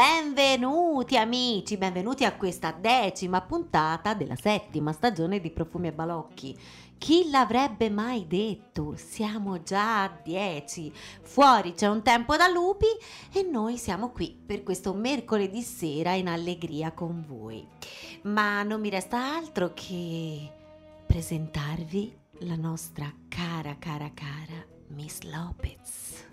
Benvenuti 0.00 1.18
amici, 1.18 1.76
benvenuti 1.76 2.24
a 2.24 2.34
questa 2.34 2.72
decima 2.72 3.42
puntata 3.42 4.14
della 4.14 4.34
settima 4.34 4.92
stagione 4.92 5.40
di 5.40 5.50
Profumi 5.50 5.88
e 5.88 5.92
Balocchi. 5.92 6.58
Chi 6.96 7.28
l'avrebbe 7.28 7.90
mai 7.90 8.26
detto? 8.26 8.94
Siamo 8.96 9.62
già 9.62 10.04
a 10.04 10.20
10. 10.24 10.90
Fuori 11.20 11.74
c'è 11.74 11.86
un 11.86 12.02
tempo 12.02 12.34
da 12.38 12.48
lupi 12.48 12.86
e 13.30 13.42
noi 13.42 13.76
siamo 13.76 14.08
qui 14.08 14.34
per 14.46 14.62
questo 14.62 14.94
mercoledì 14.94 15.60
sera 15.60 16.14
in 16.14 16.28
allegria 16.28 16.92
con 16.92 17.22
voi. 17.28 17.68
Ma 18.22 18.62
non 18.62 18.80
mi 18.80 18.88
resta 18.88 19.36
altro 19.36 19.74
che 19.74 20.50
presentarvi 21.06 22.16
la 22.44 22.56
nostra 22.56 23.12
cara 23.28 23.76
cara 23.78 24.10
cara 24.14 24.64
Miss 24.94 25.20
Lopez. 25.24 26.29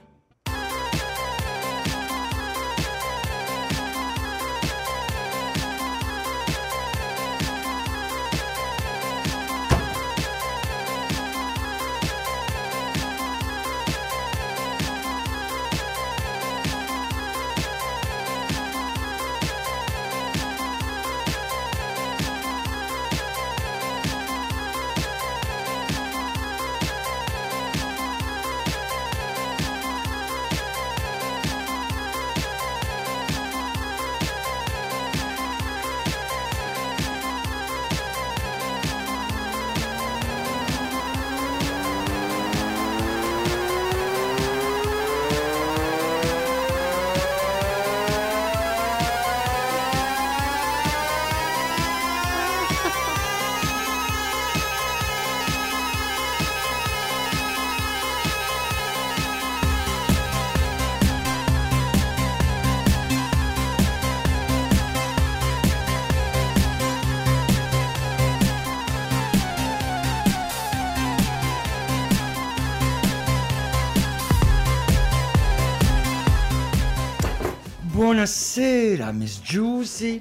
Buonasera 78.58 79.12
Miss 79.12 79.40
Giusy, 79.44 80.20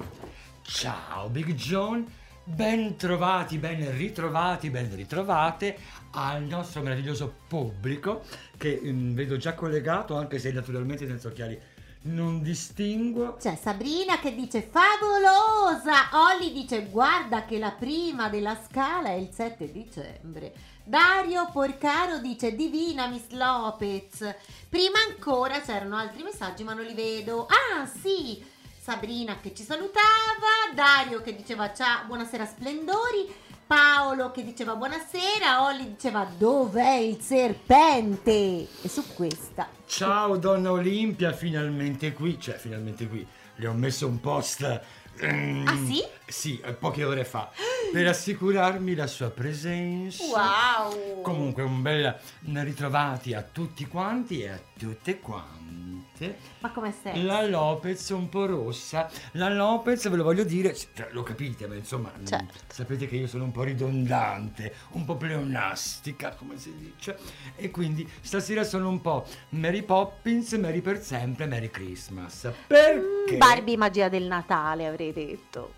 ciao 0.61 1.31
Big 1.31 1.55
John, 1.55 2.07
ben 2.45 2.95
trovati, 2.97 3.57
ben 3.57 3.97
ritrovati, 3.97 4.69
ben 4.69 4.95
ritrovate 4.95 5.79
al 6.11 6.43
nostro 6.43 6.83
meraviglioso 6.83 7.35
pubblico 7.49 8.25
che 8.59 8.79
mm, 8.85 9.15
vedo 9.15 9.39
già 9.39 9.55
collegato 9.55 10.17
anche 10.17 10.39
se 10.39 10.53
naturalmente 10.53 11.07
senza 11.07 11.29
occhiali 11.29 11.59
non 12.07 12.43
distinguo. 12.43 13.37
C'è 13.39 13.59
Sabrina 13.61 14.19
che 14.19 14.35
dice 14.35 14.63
favolosa, 14.63 16.11
Olli 16.13 16.53
dice 16.53 16.87
guarda 16.87 17.45
che 17.45 17.59
la 17.59 17.73
prima 17.73 18.29
della 18.29 18.59
scala 18.67 19.09
è 19.09 19.15
il 19.15 19.31
7 19.33 19.71
dicembre. 19.71 20.53
Dario 20.85 21.49
Porcaro 21.53 22.19
dice 22.19 22.55
divina 22.55 23.09
Miss 23.09 23.29
Lopez. 23.31 24.35
Prima 24.69 24.99
ancora 25.09 25.61
c'erano 25.61 25.97
altri 25.97 26.23
messaggi 26.23 26.63
ma 26.63 26.75
non 26.75 26.85
li 26.85 26.95
vedo. 26.95 27.47
Ah 27.47 27.87
sì, 27.87 28.45
Sabrina 28.81 29.39
che 29.41 29.53
ci 29.53 29.65
salutava, 29.65 30.73
Dario 30.75 31.21
che 31.23 31.35
diceva 31.35 31.73
ciao, 31.73 32.07
buonasera 32.07 32.47
splendori. 32.47 33.45
Paolo 33.67 34.31
che 34.31 34.45
diceva 34.45 34.77
buonasera, 34.77 35.65
Olli 35.65 35.89
diceva 35.89 36.25
dov'è 36.39 36.95
il 36.99 37.21
serpente? 37.21 38.31
E 38.31 38.89
su 38.89 39.03
questa 39.15 39.69
Ciao 39.87 40.37
donna 40.37 40.71
Olimpia, 40.71 41.33
finalmente 41.33 42.13
qui, 42.13 42.39
cioè 42.41 42.55
finalmente 42.55 43.09
qui, 43.09 43.27
le 43.57 43.67
ho 43.67 43.73
messo 43.73 44.07
un 44.07 44.21
post... 44.21 44.81
mm, 45.25 45.67
Ah, 45.67 45.77
sì? 45.85 46.01
Sì, 46.29 46.61
eh, 46.65 46.75
poche 46.75 47.03
ore 47.05 47.25
fa, 47.25 47.51
per 47.93 48.07
assicurarmi 48.07 48.95
la 48.95 49.07
sua 49.09 49.31
presenza. 49.31 50.23
Wow! 50.25 51.23
Comunque 51.23 51.63
un 51.65 51.83
bel 51.83 52.17
ritrovati 52.43 53.35
a 53.35 53.43
tutti 53.43 53.87
quanti 53.89 54.43
e 54.43 54.49
a 54.49 54.61
tutte 54.79 55.21
quante. 55.21 56.39
Ma 56.61 56.71
come 56.71 56.93
sei? 57.03 57.23
La 57.25 57.47
Lopez 57.47 58.09
un 58.11 58.29
po' 58.29 58.47
rossa. 58.47 59.11
La 59.33 59.49
Lopez 59.53 60.09
ve 60.09 60.17
lo 60.17 60.23
voglio 60.23 60.45
dire, 60.45 60.75
cioè, 60.75 61.09
lo 61.11 61.23
capite, 61.23 61.67
ma 61.67 61.75
insomma, 61.75 62.13
mm, 62.19 62.25
Certo. 62.25 62.55
sapete 62.69 63.07
che 63.07 63.17
io 63.17 63.27
sono 63.27 63.45
un 63.45 63.53
po' 63.53 63.63
ridondante, 63.63 64.75
un 64.93 65.05
po' 65.05 65.17
pleonastica, 65.17 66.35
come 66.35 66.59
si 66.59 66.75
dice. 66.77 67.19
E 67.57 67.71
quindi 67.71 68.09
stasera 68.21 68.65
sono 68.65 68.89
un 68.89 69.01
po' 69.01 69.27
Mary 69.51 69.83
Poppins, 69.83 70.53
Mary 70.53 70.81
per 70.81 71.03
sempre, 71.03 71.47
Merry 71.47 71.71
Christmas. 71.71 72.51
Perché? 72.67 73.35
Mm, 73.35 73.39
Barbie 73.39 73.77
magia 73.77 74.09
del 74.09 74.25
Natale 74.25 74.87
avrei 74.87 75.13
detto. 75.13 75.75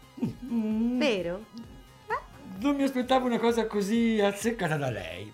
Mm, 0.53 0.99
Vero? 0.99 1.45
Non 2.61 2.75
mi 2.75 2.83
aspettavo 2.83 3.27
una 3.27 3.39
cosa 3.39 3.67
così 3.67 4.21
azzeccata 4.21 4.77
da 4.77 4.91
lei. 4.91 5.31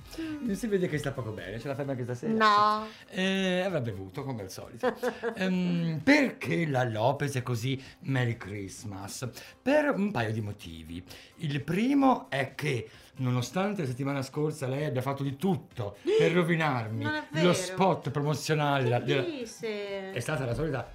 Si 0.52 0.66
vede 0.66 0.88
che 0.88 0.98
sta 0.98 1.10
poco 1.12 1.30
bene, 1.30 1.58
ce 1.58 1.68
la 1.68 1.74
fai 1.74 1.88
anche 1.88 2.02
stasera? 2.02 2.32
Mm. 2.32 2.36
No. 2.36 2.86
Eh, 3.08 3.60
avrà 3.60 3.80
bevuto 3.80 4.24
come 4.24 4.42
al 4.42 4.50
solito. 4.50 4.94
Ehm, 5.36 6.00
perché 6.04 6.66
la 6.66 6.84
Lopez 6.84 7.34
è 7.36 7.42
così 7.42 7.82
Merry 8.00 8.36
Christmas? 8.36 9.28
Per 9.62 9.90
un 9.96 10.10
paio 10.10 10.32
di 10.32 10.40
motivi. 10.42 11.02
Il 11.36 11.62
primo 11.62 12.26
è 12.28 12.54
che, 12.54 12.88
nonostante 13.16 13.82
la 13.82 13.88
settimana 13.88 14.20
scorsa 14.22 14.66
lei 14.66 14.84
abbia 14.84 15.02
fatto 15.02 15.22
di 15.22 15.36
tutto 15.36 15.96
per 16.18 16.30
rovinarmi 16.32 17.04
è 17.04 17.22
vero. 17.30 17.46
lo 17.46 17.52
spot 17.54 18.10
promozionale, 18.10 18.88
la- 18.88 18.98
della- 19.00 19.24
è 20.12 20.20
stata 20.20 20.44
la 20.44 20.54
solita 20.54 20.86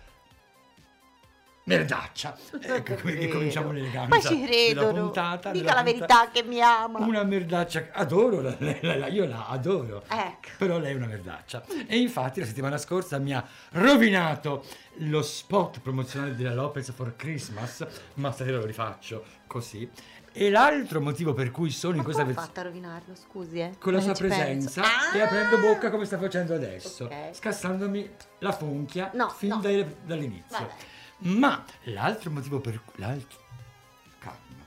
merdaccia. 1.77 2.35
Ecco 2.61 2.95
Vero. 3.03 3.31
cominciamo 3.33 3.71
l'eleganza 3.71 4.15
Ma 4.15 4.21
ci 4.21 4.43
credono. 4.43 5.01
puntata. 5.03 5.51
Dica 5.51 5.73
la 5.73 5.83
puntata. 5.83 5.83
verità 5.83 6.29
che 6.31 6.43
mi 6.43 6.61
ama. 6.61 6.99
Una 6.99 7.23
merdaccia, 7.23 7.87
adoro, 7.91 8.41
la- 8.41 8.55
la- 8.59 8.95
la- 8.97 9.07
io 9.07 9.25
la 9.25 9.47
adoro. 9.47 10.03
Ecco. 10.07 10.49
Però 10.57 10.77
lei 10.79 10.93
è 10.93 10.95
una 10.95 11.07
merdaccia. 11.07 11.63
E 11.87 11.97
infatti 11.99 12.39
la 12.39 12.45
settimana 12.45 12.77
scorsa 12.77 13.17
mi 13.19 13.33
ha 13.33 13.45
rovinato 13.71 14.63
lo 15.01 15.21
spot 15.21 15.79
promozionale 15.79 16.35
della 16.35 16.53
Lopez 16.53 16.91
for 16.91 17.15
Christmas, 17.15 17.85
ma 18.15 18.31
stasera 18.31 18.57
lo 18.57 18.65
rifaccio 18.65 19.23
così. 19.47 19.89
E 20.31 20.49
l'altro 20.51 21.01
motivo 21.01 21.33
per 21.33 21.49
cui 21.49 21.71
sono 21.71 21.93
in 21.93 21.97
Ma 21.99 22.03
questa 22.03 22.21
come 22.21 22.33
ha 22.33 22.35
versione... 22.35 22.55
fatto 22.55 22.67
a 22.67 22.71
rovinarlo, 22.71 23.15
scusi, 23.15 23.59
eh? 23.59 23.71
Con 23.79 23.93
la 23.93 23.99
sua 23.99 24.13
presenza 24.13 24.83
Ah! 24.83 25.15
e 25.17 25.21
aprendo 25.21 25.57
bocca 25.57 25.89
come 25.89 26.05
sta 26.05 26.19
facendo 26.19 26.53
adesso, 26.53 27.05
Ok. 27.05 27.13
scassandomi 27.31 28.09
la 28.39 28.51
funchia 28.51 29.09
No, 29.15 29.29
fin 29.29 29.49
no. 29.49 29.57
dai- 29.57 29.95
dall'inizio. 30.05 30.57
Vabbè. 30.59 30.71
Ma 31.19 31.63
l'altro 31.83 32.31
motivo 32.31 32.59
per 32.59 32.81
cui... 32.83 32.99
L'altro, 32.99 33.39
calma. 34.19 34.65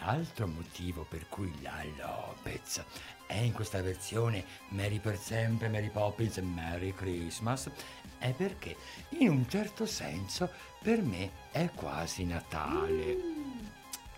L'altro 0.00 0.46
motivo 0.46 1.06
per 1.08 1.26
cui 1.28 1.52
la 1.62 1.84
Lopez 1.96 2.82
è 3.26 3.36
in 3.36 3.52
questa 3.52 3.80
versione 3.80 4.44
Mary 4.68 4.98
per 4.98 5.18
sempre, 5.18 5.68
Mary 5.68 5.90
Poppins 5.90 6.36
e 6.36 6.42
Merry 6.42 6.92
Christmas 6.94 7.70
è 8.18 8.32
perché 8.32 8.76
in 9.18 9.28
un 9.28 9.48
certo 9.48 9.84
senso 9.86 10.50
per 10.82 11.02
me 11.02 11.30
è 11.50 11.70
quasi 11.74 12.24
Natale. 12.24 13.10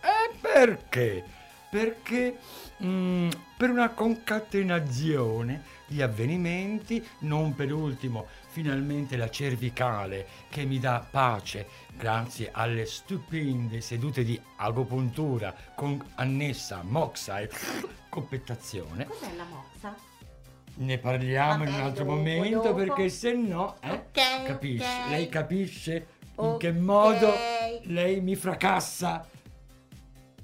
E 0.00 0.34
perché? 0.40 1.25
Perché 1.69 2.38
mm, 2.82 3.31
per 3.56 3.70
una 3.70 3.90
concatenazione 3.90 5.62
di 5.87 6.02
avvenimenti, 6.02 7.05
non 7.20 7.55
per 7.55 7.72
ultimo 7.72 8.26
finalmente 8.56 9.19
la 9.19 9.29
cervicale 9.29 10.26
che 10.49 10.64
mi 10.64 10.79
dà 10.79 11.06
pace 11.11 11.67
grazie 11.94 12.49
alle 12.50 12.87
stupende 12.87 13.82
sedute 13.82 14.25
di 14.25 14.41
agopuntura 14.56 15.55
con 15.75 16.03
annessa 16.14 16.81
moxa 16.82 17.41
e 17.41 17.50
coppettazione. 18.08 19.05
Cos'è 19.05 19.35
la 19.37 19.44
mossa? 19.44 19.94
Ne 20.76 20.97
parliamo 20.97 21.64
in 21.64 21.69
un 21.69 21.75
Vabbè, 21.75 21.85
altro 21.87 22.05
dopo, 22.05 22.17
momento 22.17 22.62
dopo. 22.62 22.75
perché 22.76 23.11
se 23.11 23.35
no, 23.35 23.76
eh, 23.82 23.91
Ok, 23.91 24.43
capisce, 24.47 24.87
ok. 25.03 25.08
lei 25.11 25.29
capisce 25.29 26.06
in 26.23 26.32
Ok. 26.37 26.56
che 26.58 26.73
modo 26.73 27.35
lei 27.82 28.23
mi 28.23 28.37
fracassa 28.37 29.29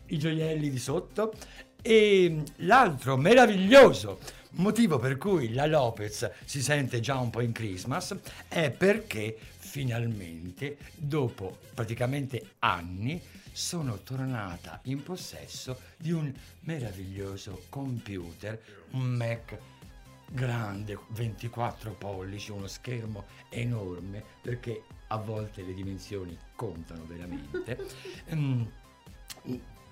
i 0.08 0.18
gioielli 0.18 0.68
di 0.68 0.78
sotto 0.78 1.32
e 1.80 2.42
l'altro 2.56 3.16
meraviglioso 3.16 4.18
motivo 4.52 4.98
per 4.98 5.16
cui 5.18 5.52
la 5.52 5.66
Lopez 5.66 6.30
si 6.44 6.62
sente 6.62 7.00
già 7.00 7.16
un 7.18 7.30
po' 7.30 7.40
in 7.40 7.52
Christmas 7.52 8.16
è 8.48 8.70
perché 8.70 9.36
finalmente 9.58 10.76
dopo 10.96 11.58
praticamente 11.74 12.54
anni 12.58 13.20
sono 13.52 13.98
tornata 14.02 14.80
in 14.84 15.02
possesso 15.02 15.80
di 15.96 16.10
un 16.10 16.32
meraviglioso 16.60 17.64
computer, 17.68 18.60
un 18.90 19.08
Mac 19.08 19.58
grande, 20.30 20.98
24 21.08 21.92
pollici, 21.92 22.50
uno 22.50 22.66
schermo 22.66 23.24
enorme, 23.50 24.24
perché 24.40 24.82
a 25.08 25.16
volte 25.16 25.62
le 25.62 25.74
dimensioni 25.74 26.36
contano 26.54 27.04
veramente. 27.04 27.76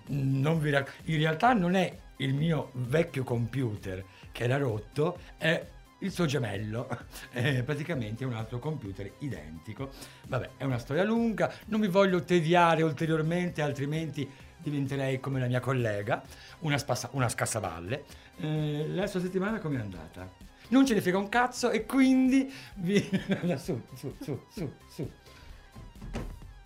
Non 0.07 0.59
vi 0.59 0.71
rac- 0.71 0.93
in 1.05 1.19
realtà 1.19 1.53
non 1.53 1.75
è 1.75 1.97
il 2.17 2.35
mio 2.35 2.71
vecchio 2.75 3.25
computer 3.25 4.05
che 4.33 4.45
era 4.45 4.57
rotto, 4.57 5.19
è 5.37 5.65
il 6.01 6.11
suo 6.11 6.27
gemello, 6.27 6.89
è 7.31 7.63
praticamente 7.63 8.25
un 8.25 8.35
altro 8.35 8.59
computer 8.59 9.11
identico. 9.19 9.91
Vabbè, 10.29 10.51
è 10.57 10.65
una 10.65 10.79
storia 10.79 11.05
lunga, 11.05 11.53
non 11.67 11.81
mi 11.81 11.89
voglio 11.89 12.23
tediare 12.25 12.83
ulteriormente, 12.83 13.63
altrimenti 13.63 14.29
diventerei 14.59 15.21
come 15.21 15.41
la 15.41 15.47
mia 15.47 15.61
collega, 15.61 16.23
una, 16.61 16.79
spassa- 16.79 17.11
una 17.13 17.29
scassaballe. 17.29 18.05
Eh, 18.37 18.87
la 18.89 19.07
sua 19.07 19.21
settimana 19.21 19.59
com'è 19.59 19.79
andata? 19.79 20.31
Non 20.69 20.87
ce 20.87 20.95
ne 20.95 21.01
frega 21.01 21.19
un 21.19 21.29
cazzo 21.29 21.71
e 21.71 21.85
quindi 21.85 22.53
vi... 22.77 23.03
su, 23.57 23.83
su, 23.95 24.15
su, 24.21 24.41
su, 24.49 24.73
su. 24.89 25.11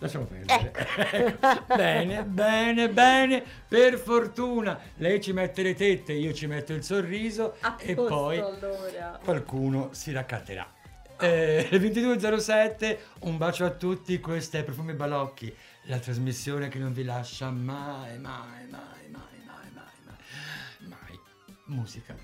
Lasciamo 0.04 0.26
perdere. 0.26 0.70
Ecco. 0.70 1.64
bene, 1.76 2.24
bene, 2.24 2.90
bene. 2.90 3.42
Per 3.66 3.96
fortuna 3.96 4.78
lei 4.96 5.18
ci 5.18 5.32
mette 5.32 5.62
le 5.62 5.74
tette, 5.74 6.12
io 6.12 6.34
ci 6.34 6.46
metto 6.46 6.74
il 6.74 6.84
sorriso 6.84 7.56
e 7.78 7.94
poi 7.94 8.42
qualcuno 9.22 9.88
si 9.92 10.12
raccatterà. 10.12 10.70
Eh, 11.18 11.68
22.07, 11.70 12.98
un 13.20 13.38
bacio 13.38 13.64
a 13.64 13.70
tutti, 13.70 14.20
questo 14.20 14.58
è 14.58 14.62
Profumi 14.62 14.92
Balocchi, 14.92 15.54
la 15.84 15.98
trasmissione 15.98 16.68
che 16.68 16.78
non 16.78 16.92
vi 16.92 17.04
lascia 17.04 17.48
mai, 17.48 18.18
mai, 18.18 18.66
mai, 18.68 19.08
mai, 19.08 19.40
mai, 19.46 19.70
mai, 19.72 19.90
mai, 20.04 20.88
mai. 20.88 21.20
Musica. 21.64 22.14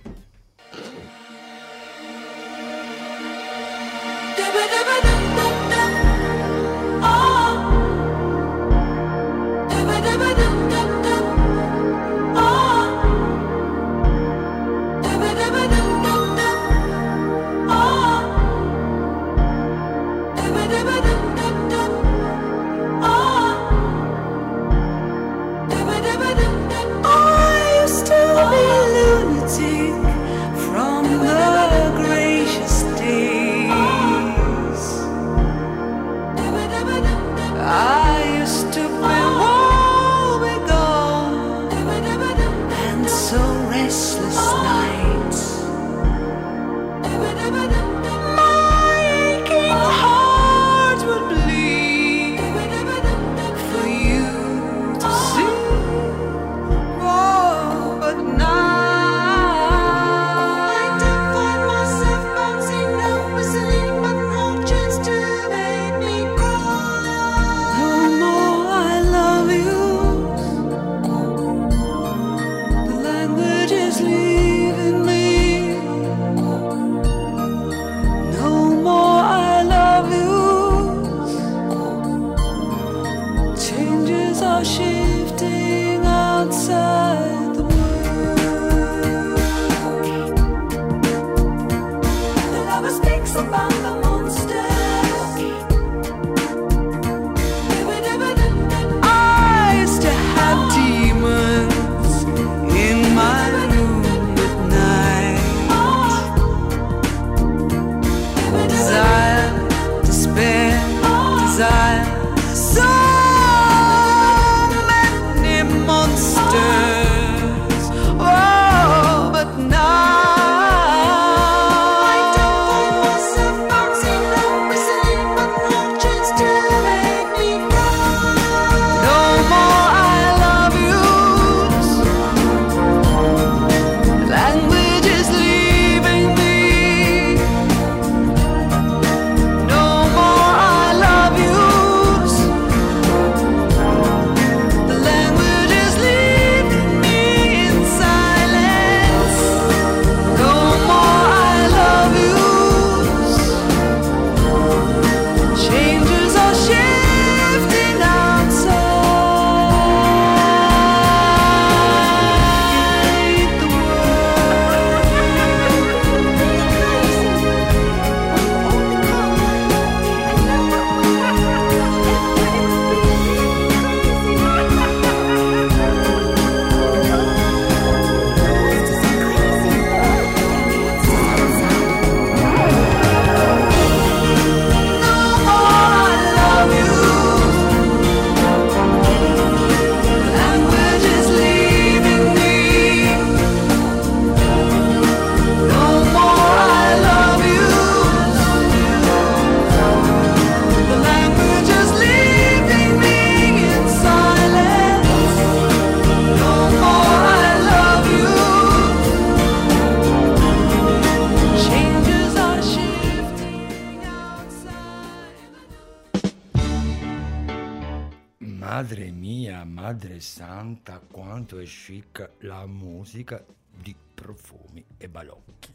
Chic 221.90 222.30
la 222.40 222.66
musica 222.66 223.44
di 223.76 223.94
profumi 224.14 224.84
e 224.96 225.08
balocchi. 225.08 225.74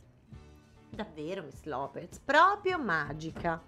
Davvero, 0.90 1.44
Miss 1.44 1.64
Lopez, 1.64 2.20
proprio 2.24 2.80
magica. 2.80 3.62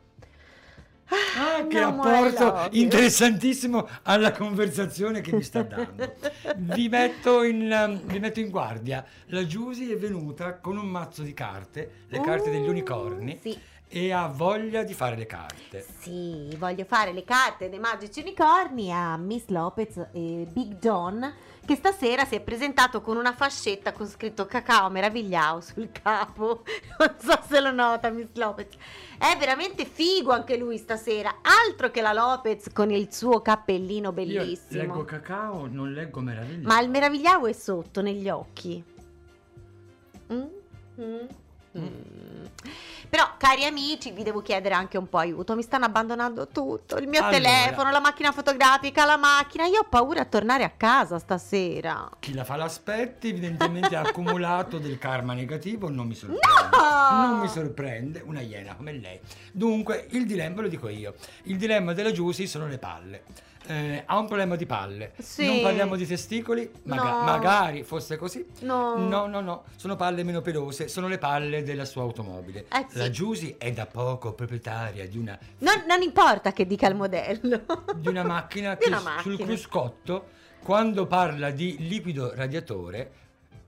Ah, 1.09 1.65
che 1.67 1.79
No 1.79 1.91
more 1.91 2.27
apporto 2.29 2.75
interessantissimo 2.77 3.87
alla 4.03 4.31
conversazione 4.31 5.19
che 5.21 5.33
mi 5.33 5.41
sta 5.41 5.61
dando. 5.63 6.15
Vi 6.55 6.87
metto, 6.89 7.43
in, 7.43 7.69
um, 7.69 7.99
vi 8.05 8.19
metto 8.19 8.39
in 8.39 8.49
guardia. 8.49 9.05
La 9.27 9.45
Giusy 9.45 9.89
è 9.91 9.97
venuta 9.97 10.55
con 10.59 10.77
un 10.77 10.87
mazzo 10.87 11.23
di 11.23 11.33
carte, 11.33 12.05
le 12.07 12.21
carte 12.21 12.49
degli 12.49 12.67
Uh, 12.67 12.71
unicorni, 12.71 13.37
Sì. 13.41 13.57
e 13.89 14.11
ha 14.11 14.27
voglia 14.27 14.83
di 14.83 14.93
fare 14.93 15.15
le 15.17 15.25
carte. 15.25 15.85
Sì, 15.99 16.53
voglio 16.57 16.83
fare 16.85 17.11
le 17.13 17.23
carte 17.23 17.69
dei 17.69 17.79
magici 17.79 18.19
unicorni 18.21 18.91
a 18.91 19.15
Miss 19.17 19.47
Lopez 19.47 19.97
e 20.11 20.45
Big 20.49 20.77
John 20.77 21.33
che 21.67 21.75
stasera 21.75 22.23
si 22.23 22.35
è 22.35 22.39
presentato 22.39 23.01
con 23.01 23.17
una 23.17 23.33
fascetta 23.33 23.91
con 23.91 24.07
scritto 24.07 24.45
cacao 24.45 24.89
meravigliao 24.89 25.59
sul 25.59 25.91
capo. 25.91 26.63
Non 26.97 27.13
so 27.19 27.43
se 27.45 27.59
lo 27.59 27.71
nota 27.71 28.09
Miss 28.09 28.29
Lopez. 28.35 28.73
È 29.17 29.35
veramente 29.37 29.83
figo 29.83 30.31
anche 30.31 30.55
lui 30.55 30.77
stasera, 30.77 31.39
altro 31.41 31.91
che 31.91 31.99
la 31.99 32.13
Lopez 32.13 32.71
con 32.71 32.89
il 32.89 33.13
suo 33.13 33.41
cappellino 33.41 34.07
Io 34.07 34.13
bellissimo. 34.13 34.81
leggo 34.81 35.03
cacao, 35.03 35.67
non 35.67 35.91
leggo 35.91 36.21
meraviglia. 36.21 36.65
Ma 36.65 36.79
il 36.79 36.89
meravigliao 36.89 37.45
è 37.47 37.53
sotto, 37.53 38.01
negli 38.01 38.29
occhi. 38.29 38.81
Mm? 40.31 40.41
Mm? 41.01 41.25
Mm. 41.77 42.45
Però, 43.09 43.35
cari 43.37 43.63
amici, 43.63 44.11
vi 44.11 44.23
devo 44.23 44.41
chiedere 44.41 44.75
anche 44.75 44.97
un 44.97 45.07
po' 45.07 45.17
aiuto. 45.17 45.55
Mi 45.55 45.61
stanno 45.61 45.85
abbandonando 45.85 46.47
tutto: 46.47 46.97
il 46.97 47.07
mio 47.07 47.23
Allora. 47.23 47.37
telefono, 47.37 47.91
la 47.91 48.01
macchina 48.01 48.31
fotografica, 48.31 49.05
la 49.05 49.15
macchina. 49.17 49.65
Io 49.65 49.79
ho 49.79 49.85
paura 49.87 50.21
a 50.21 50.25
tornare 50.25 50.63
a 50.63 50.71
casa 50.75 51.17
stasera. 51.17 52.09
Chi 52.19 52.33
la 52.33 52.43
fa 52.43 52.57
l'aspetti 52.57 53.29
evidentemente 53.29 53.95
ha 53.95 54.01
accumulato 54.01 54.77
del 54.77 54.97
karma 54.97 55.33
negativo, 55.33 55.89
non 55.89 56.07
mi 56.07 56.15
sorprende. 56.15 56.47
No! 56.71 57.27
Non 57.27 57.39
mi 57.39 57.47
sorprende, 57.47 58.21
una 58.25 58.41
iena 58.41 58.75
come 58.75 58.91
lei. 58.91 59.19
Dunque, 59.51 60.07
il 60.11 60.25
dilemma 60.25 60.61
lo 60.61 60.67
dico 60.67 60.89
io. 60.89 61.15
Il 61.43 61.57
dilemma 61.57 61.93
della 61.93 62.11
Giusy 62.11 62.45
sono 62.45 62.67
le 62.67 62.77
palle. 62.77 63.23
Eh, 63.67 64.03
ha 64.05 64.17
un 64.17 64.25
problema 64.27 64.55
di 64.55 64.65
palle. 64.65 65.11
Sì. 65.19 65.45
Non 65.45 65.61
parliamo 65.61 65.95
di 65.95 66.05
testicoli, 66.07 66.69
maga- 66.83 67.03
No. 67.17 67.23
magari 67.23 67.83
fosse 67.83 68.15
così. 68.15 68.45
No. 68.61 68.95
No, 69.07 69.25
no, 69.27 69.41
no, 69.41 69.63
sono 69.75 69.95
palle 69.95 70.23
meno 70.23 70.41
pelose, 70.41 70.87
sono 70.87 71.07
le 71.07 71.17
palle 71.17 71.63
della 71.63 71.83
sua 71.85 72.03
automobile. 72.03 72.65
Eh, 72.71 72.85
sì. 72.89 72.97
La 72.97 73.09
Giusy 73.09 73.55
è 73.57 73.71
da 73.71 73.85
poco 73.85 74.33
proprietaria 74.33 75.07
di 75.07 75.17
una, 75.17 75.37
Non, 75.59 75.83
non 75.87 76.01
importa 76.01 76.53
che 76.53 76.65
dica 76.65 76.87
il 76.87 76.95
modello. 76.95 77.61
di 77.97 78.07
una 78.07 78.23
macchina 78.23 78.75
Di 78.75 78.81
che 78.83 78.87
una 78.87 78.97
sul 78.99 79.05
macchina. 79.31 79.45
cruscotto, 79.45 80.27
quando 80.63 81.05
parla 81.05 81.49
di 81.51 81.75
liquido 81.87 82.33
radiatore, 82.35 83.11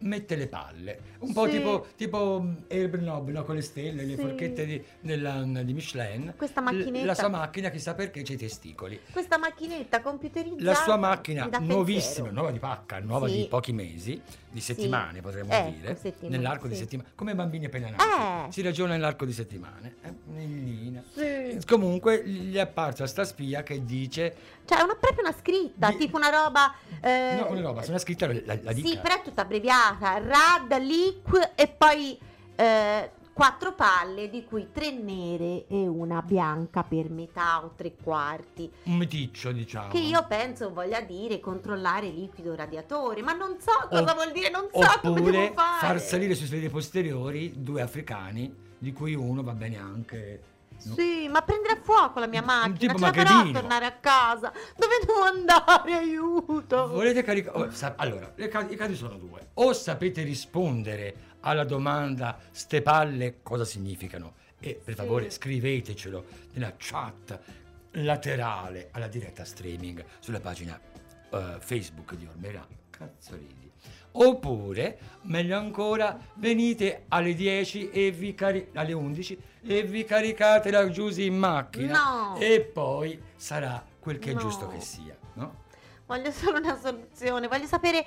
mette 0.01 0.35
le 0.35 0.47
palle. 0.47 0.99
Un 1.19 1.33
po' 1.33 1.45
Sì. 1.45 1.57
tipo, 1.57 1.85
tipo 1.97 2.45
Airbnb, 2.69 3.29
no? 3.29 3.43
con 3.43 3.55
le 3.55 3.61
stelle, 3.61 4.03
le 4.05 4.15
Sì. 4.15 4.21
forchette 4.21 4.65
di, 4.65 4.83
della- 5.01 5.41
di 5.43 5.73
Michelin. 5.73 6.33
Questa 6.37 6.61
L- 6.61 6.63
macchinetta. 6.63 7.05
La 7.05 7.15
sua 7.15 7.27
macchina, 7.27 7.69
chissà 7.69 7.93
perché, 7.95 8.21
c'è 8.21 8.33
i 8.33 8.37
testicoli. 8.37 8.99
Questa 9.11 9.37
macchinetta 9.37 10.01
computerizzata. 10.01 10.63
La 10.63 10.73
sua 10.75 10.95
macchina 10.97 11.49
nuovissima, 11.59 12.03
pensiero. 12.03 12.31
nuova 12.31 12.51
di 12.51 12.59
pacca, 12.59 12.99
nuova 12.99 13.27
Sì. 13.27 13.35
di 13.37 13.47
pochi 13.47 13.73
mesi, 13.73 14.21
di 14.51 14.61
settimane 14.61 15.21
potremmo 15.21 15.51
Ecco, 15.53 15.69
dire, 15.69 15.95
settimane, 15.95 16.35
nell'arco 16.37 16.67
di 16.67 16.73
sì. 16.73 16.81
settimane, 16.81 17.09
come 17.15 17.35
bambini 17.35 17.65
appena 17.65 17.89
nati, 17.89 18.03
Eh. 18.03 18.51
si 18.51 18.61
ragiona 18.61 18.93
nell'arco 18.93 19.25
di 19.25 19.33
settimane. 19.33 19.95
Eh. 20.01 21.03
Sì. 21.13 21.65
Comunque 21.67 22.25
gli 22.25 22.55
è 22.55 22.59
apparsa 22.59 23.05
sta 23.07 23.23
spia 23.25 23.61
che 23.63 23.83
dice, 23.85 24.35
Cioè, 24.65 24.79
è 24.79 24.81
una, 24.81 24.95
proprio 24.95 25.23
una 25.23 25.35
scritta, 25.37 25.89
Di- 25.89 25.97
tipo 25.97 26.17
una 26.17 26.29
roba. 26.29 26.73
eh, 27.01 27.35
no, 27.39 27.51
una 27.51 27.61
roba, 27.61 27.81
se 27.83 27.89
una 27.89 27.99
scritta 27.99 28.27
la, 28.27 28.57
la 28.61 28.71
dica. 28.73 28.87
Sì, 28.87 28.97
però 28.99 29.15
è 29.15 29.21
tutta 29.21 29.41
abbreviata. 29.43 30.17
Rad, 30.19 30.77
liq 30.79 31.51
e 31.55 31.67
poi 31.67 32.19
eh, 32.55 33.11
quattro 33.39 33.71
palle, 33.73 34.29
di 34.29 34.43
cui 34.43 34.67
tre 34.73 34.91
nere 34.91 35.65
e 35.69 35.87
una 35.87 36.21
bianca 36.21 36.83
per 36.83 37.09
metà 37.09 37.63
o 37.63 37.71
tre 37.73 37.95
quarti. 37.95 38.69
un 38.83 38.97
meticcio, 38.97 39.53
diciamo. 39.53 39.87
Che 39.87 39.97
io 39.97 40.25
penso 40.27 40.73
voglia 40.73 40.99
dire 40.99 41.39
controllare 41.39 42.07
il 42.07 42.15
liquido 42.19 42.53
radiatore, 42.53 43.21
ma 43.21 43.31
non 43.31 43.55
so 43.57 43.71
cosa 43.87 44.11
O- 44.11 44.15
vuol 44.15 44.33
dire, 44.33 44.49
non 44.49 44.67
so 44.73 44.99
come 45.01 45.21
devo 45.21 45.53
fare. 45.53 45.79
far 45.79 46.01
salire 46.01 46.35
sui 46.35 46.47
sedili 46.47 46.67
posteriori 46.67 47.53
due 47.55 47.81
africani, 47.81 48.53
di 48.77 48.91
cui 48.91 49.13
uno 49.15 49.41
va 49.41 49.53
bene 49.53 49.77
anche. 49.77 50.41
no? 50.83 50.93
Sì, 50.95 51.29
ma 51.29 51.41
prendere 51.41 51.75
a 51.75 51.79
fuoco 51.81 52.19
la 52.19 52.27
mia 52.27 52.41
macchina, 52.41 52.93
tipo 52.93 52.97
ce 52.97 53.05
la 53.05 53.11
farò 53.13 53.29
a 53.29 53.33
Magherino. 53.35 53.59
tornare 53.59 53.85
a 53.85 53.91
casa. 53.93 54.51
Dove 54.75 54.95
devo 55.05 55.21
andare? 55.23 55.93
Aiuto! 55.93 56.87
Volete 56.89 57.23
caricare? 57.23 57.69
allora, 57.95 58.31
le 58.35 58.47
ca- 58.49 58.67
i 58.69 58.75
casi 58.75 58.95
sono 58.95 59.15
due. 59.17 59.47
O 59.55 59.71
sapete 59.73 60.23
rispondere 60.23 61.27
alla 61.41 61.63
domanda 61.63 62.37
ste 62.51 62.81
palle 62.81 63.39
cosa 63.41 63.65
significano? 63.65 64.33
E 64.59 64.79
per 64.83 64.93
favore 64.95 65.29
scrivetecelo 65.29 66.25
nella 66.53 66.73
chat 66.77 67.39
laterale 67.91 68.89
alla 68.91 69.07
diretta 69.07 69.45
streaming 69.45 70.03
sulla 70.19 70.39
pagina 70.39 70.79
eh, 71.31 71.55
Facebook 71.59 72.15
di 72.15 72.25
Ormerà. 72.27 72.65
Cazzo 72.89 73.35
ridi. 73.35 73.67
Oppure, 74.11 74.97
meglio 75.23 75.55
ancora, 75.57 76.19
venite 76.35 77.05
alle 77.09 77.33
10 77.35 77.89
e 77.91 78.11
vi 78.11 78.33
cari- 78.33 78.69
alle 78.73 78.91
11 78.93 79.39
e 79.63 79.83
vi 79.83 80.03
caricate 80.03 80.71
la 80.71 80.89
Giusy 80.89 81.25
in 81.27 81.37
macchina 81.37 82.31
No. 82.33 82.37
e 82.39 82.59
poi 82.61 83.21
sarà 83.35 83.85
quel 83.99 84.17
che 84.19 84.31
è 84.31 84.33
No. 84.33 84.39
giusto 84.39 84.67
che 84.67 84.81
sia, 84.81 85.15
no? 85.35 85.67
Voglio 86.07 86.31
solo 86.31 86.57
una 86.57 86.77
soluzione, 86.77 87.47
voglio 87.47 87.67
sapere 87.67 88.03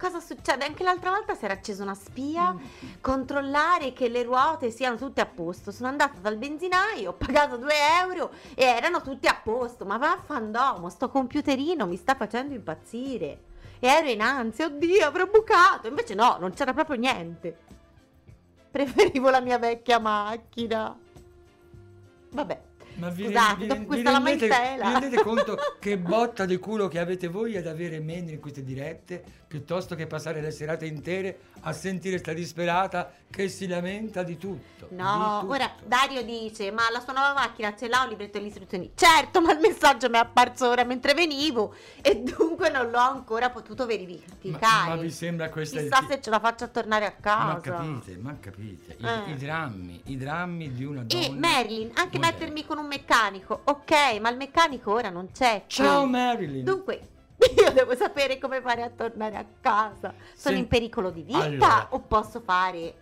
cosa 0.00 0.18
succede. 0.18 0.64
Anche 0.64 0.82
l'altra 0.82 1.10
volta 1.10 1.34
si 1.34 1.44
era 1.44 1.52
accesa 1.52 1.82
una 1.82 1.94
spia, 1.94 2.56
controllare 3.02 3.92
che 3.92 4.08
le 4.08 4.22
ruote 4.22 4.70
siano 4.70 4.96
tutte 4.96 5.20
a 5.20 5.26
posto. 5.26 5.70
Sono 5.70 5.88
andata 5.88 6.18
dal 6.20 6.38
benzinaio, 6.38 7.10
ho 7.10 7.12
pagato 7.12 7.58
2 7.58 7.72
euro 8.02 8.30
e 8.54 8.64
erano 8.64 9.02
tutte 9.02 9.28
a 9.28 9.38
posto. 9.40 9.84
Ma 9.84 9.98
vaffandomo, 9.98 10.88
sto 10.88 11.10
computerino 11.10 11.86
mi 11.86 11.96
sta 11.96 12.14
facendo 12.14 12.54
impazzire. 12.54 13.48
E 13.78 13.86
ero 13.86 14.08
in 14.08 14.22
ansia, 14.22 14.66
oddio, 14.66 15.06
avrò 15.06 15.26
bucato. 15.26 15.86
Invece 15.86 16.14
no, 16.14 16.36
non 16.40 16.52
c'era 16.52 16.72
proprio 16.72 16.96
niente. 16.96 17.58
Preferivo 18.70 19.28
la 19.28 19.40
mia 19.40 19.58
vecchia 19.58 19.98
macchina. 19.98 20.96
Vabbè. 22.32 22.68
Ma 22.96 23.08
vi, 23.08 23.24
Scusate, 23.24 23.66
vi- 23.66 23.86
vi 23.88 24.02
rendete, 24.02 24.48
vi 24.48 24.92
rendete 24.92 25.22
conto 25.22 25.56
che 25.80 25.96
botta 25.96 26.44
di 26.44 26.58
culo 26.58 26.88
che 26.88 26.98
avete 26.98 27.28
voi 27.28 27.56
ad 27.56 27.66
avere 27.66 27.98
me 28.00 28.14
in 28.14 28.40
queste 28.40 28.62
dirette 28.62 29.24
piuttosto 29.50 29.96
che 29.96 30.06
passare 30.06 30.40
le 30.40 30.52
serate 30.52 30.86
intere 30.86 31.40
a 31.62 31.72
sentire 31.72 32.18
sta 32.18 32.32
disperata 32.32 33.12
che 33.28 33.48
si 33.48 33.66
lamenta 33.66 34.22
di 34.22 34.38
tutto? 34.38 34.86
No, 34.90 35.40
di 35.40 35.40
tutto. 35.40 35.52
ora 35.52 35.72
Dario 35.84 36.22
dice: 36.22 36.70
Ma 36.70 36.82
la 36.92 37.00
sua 37.00 37.12
nuova 37.12 37.32
macchina 37.34 37.74
ce 37.74 37.88
l'ha 37.88 38.02
un 38.04 38.10
libretto 38.10 38.38
di 38.38 38.46
istruzioni? 38.46 38.92
Certo, 38.94 39.40
ma 39.40 39.52
il 39.52 39.58
messaggio 39.58 40.08
mi 40.08 40.14
è 40.14 40.18
apparso 40.20 40.68
ora 40.68 40.84
mentre 40.84 41.14
venivo 41.14 41.74
e 42.00 42.20
dunque 42.22 42.70
non 42.70 42.90
l'ho 42.90 42.98
ancora 43.00 43.50
potuto 43.50 43.82
ma, 43.82 43.88
verificare. 43.88 44.88
ma 44.88 44.96
vi 44.96 45.10
sembra 45.10 45.50
questa 45.50 45.80
Chissà 45.80 46.06
se 46.08 46.20
ce 46.20 46.30
la 46.30 46.38
faccio 46.38 46.62
a 46.62 46.68
tornare 46.68 47.06
a 47.06 47.12
casa. 47.12 47.44
Ma 47.44 47.60
capite, 47.60 48.16
ma 48.18 48.36
capite, 48.38 48.96
I, 49.00 49.04
Eh. 49.04 49.30
i 49.32 49.36
drammi, 49.36 50.00
i 50.04 50.16
drammi 50.16 50.72
di 50.72 50.84
una 50.84 51.02
donna. 51.02 51.24
E 51.24 51.30
Marilyn, 51.30 51.90
anche 51.94 52.18
moderna. 52.18 52.26
mettermi 52.38 52.64
con 52.66 52.78
un 52.78 52.86
meccanico, 52.86 53.62
ok, 53.64 54.18
ma 54.20 54.30
il 54.30 54.36
meccanico 54.36 54.92
ora 54.92 55.10
non 55.10 55.32
c'è. 55.32 55.64
Ciao. 55.66 56.06
Marilyn. 56.06 56.62
Dunque, 56.64 57.00
io 57.56 57.72
devo 57.72 57.94
sapere 57.94 58.38
come 58.38 58.60
fare 58.60 58.82
a 58.82 58.90
tornare 58.90 59.36
a 59.36 59.46
casa. 59.60 60.12
Sono 60.34 60.54
Sen- 60.54 60.56
in 60.56 60.68
pericolo 60.68 61.10
di 61.10 61.22
vita 61.22 61.42
Allora. 61.42 61.86
o 61.90 62.00
posso 62.00 62.40
fare 62.40 62.94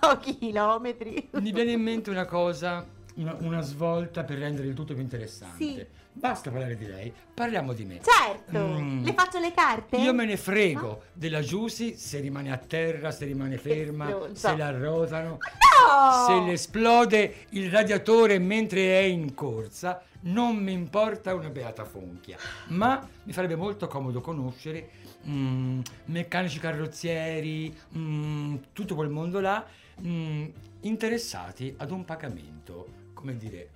pochi 0.00 0.38
chilometri? 0.38 1.28
Mi 1.32 1.52
viene 1.52 1.72
in 1.72 1.82
mente 1.82 2.10
una 2.10 2.24
cosa, 2.24 2.86
una, 3.16 3.36
una 3.40 3.60
svolta 3.60 4.24
per 4.24 4.38
rendere 4.38 4.68
il 4.68 4.74
tutto 4.74 4.94
più 4.94 5.02
interessante. 5.02 5.64
Sì. 5.64 5.86
Basta 6.18 6.50
parlare 6.50 6.76
di 6.78 6.86
lei, 6.86 7.12
parliamo 7.34 7.74
di 7.74 7.84
me. 7.84 8.00
Certo, 8.02 8.58
Mm. 8.58 9.04
le 9.04 9.12
faccio 9.12 9.38
le 9.38 9.52
carte? 9.52 9.98
Io 9.98 10.14
me 10.14 10.24
ne 10.24 10.38
frego 10.38 11.02
della 11.12 11.42
Giusy 11.42 11.94
se 11.94 12.20
rimane 12.20 12.50
a 12.50 12.56
terra, 12.56 13.10
se 13.10 13.26
rimane 13.26 13.58
ferma, 13.58 14.30
se 14.32 14.56
la 14.56 14.70
rotano, 14.70 15.36
No! 15.38 16.26
se 16.26 16.40
le 16.46 16.52
esplode 16.52 17.34
il 17.50 17.70
radiatore 17.70 18.38
mentre 18.38 18.98
è 18.98 19.02
in 19.02 19.34
corsa, 19.34 20.02
non 20.20 20.56
mi 20.56 20.72
importa 20.72 21.34
una 21.34 21.50
beata 21.50 21.84
fonchia. 21.84 22.38
Ma 22.68 23.06
mi 23.24 23.32
farebbe 23.34 23.56
molto 23.56 23.86
comodo 23.86 24.22
conoscere 24.22 24.88
mm, 25.28 25.80
meccanici 26.06 26.58
carrozzieri, 26.58 27.76
mm, 27.94 28.56
tutto 28.72 28.94
quel 28.94 29.10
mondo 29.10 29.38
là, 29.38 29.62
mm, 30.00 30.46
interessati 30.80 31.74
ad 31.76 31.90
un 31.90 32.06
pagamento, 32.06 32.88
come 33.12 33.36
dire, 33.36 33.68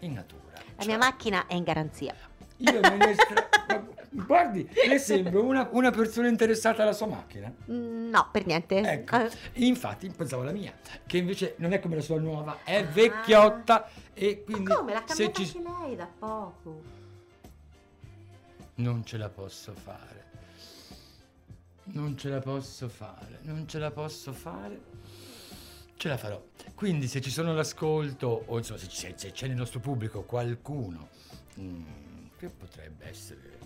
in 0.00 0.12
natura. 0.12 0.43
La 0.76 0.84
mia 0.84 0.96
Cioè, 0.96 0.96
macchina 0.96 1.46
è 1.46 1.54
in 1.54 1.62
garanzia. 1.64 2.14
io 2.58 2.80
me 2.80 2.96
ne 2.96 3.14
stra- 3.14 3.92
Guardi, 4.16 4.68
le 4.86 4.98
sembro 5.00 5.42
una, 5.42 5.68
una 5.72 5.90
persona 5.90 6.28
interessata 6.28 6.82
alla 6.82 6.92
sua 6.92 7.06
macchina. 7.08 7.52
Mm, 7.70 8.10
No, 8.10 8.28
per 8.30 8.46
niente. 8.46 8.78
Ecco, 8.78 9.16
Eh, 9.16 9.30
infatti 9.54 10.08
pensavo 10.08 10.42
alla 10.42 10.52
mia, 10.52 10.72
che 11.04 11.16
invece 11.18 11.54
non 11.58 11.72
è 11.72 11.80
come 11.80 11.96
la 11.96 12.00
sua 12.00 12.20
nuova, 12.20 12.58
è 12.62 12.84
vecchiotta 12.84 13.88
e 14.12 14.44
quindi 14.44 14.72
come 14.72 14.92
l'ha 14.92 15.02
cambiata 15.02 15.44
ci... 15.44 15.56
anche 15.56 15.68
lei 15.84 15.96
da 15.96 16.08
poco? 16.16 16.82
non 18.76 19.04
ce 19.04 19.16
la 19.16 19.28
posso 19.28 19.72
fare. 19.74 20.22
Non 21.86 22.16
ce 22.16 22.28
la 22.28 22.40
posso 22.40 22.88
fare, 22.88 23.40
non 23.42 23.66
ce 23.68 23.78
la 23.78 23.90
posso 23.90 24.32
fare. 24.32 24.80
Ce 25.96 26.08
la 26.08 26.16
farò. 26.16 26.42
Quindi 26.74 27.08
se 27.08 27.20
ci 27.20 27.30
sono 27.30 27.50
all'ascolto, 27.50 28.44
o 28.46 28.58
insomma 28.58 28.78
se 28.78 28.86
c'è, 28.86 29.14
se 29.16 29.32
c'è 29.32 29.46
nel 29.46 29.56
nostro 29.56 29.80
pubblico 29.80 30.22
qualcuno 30.22 31.08
mm, 31.58 31.82
che 32.36 32.48
potrebbe 32.48 33.08
essere 33.08 33.64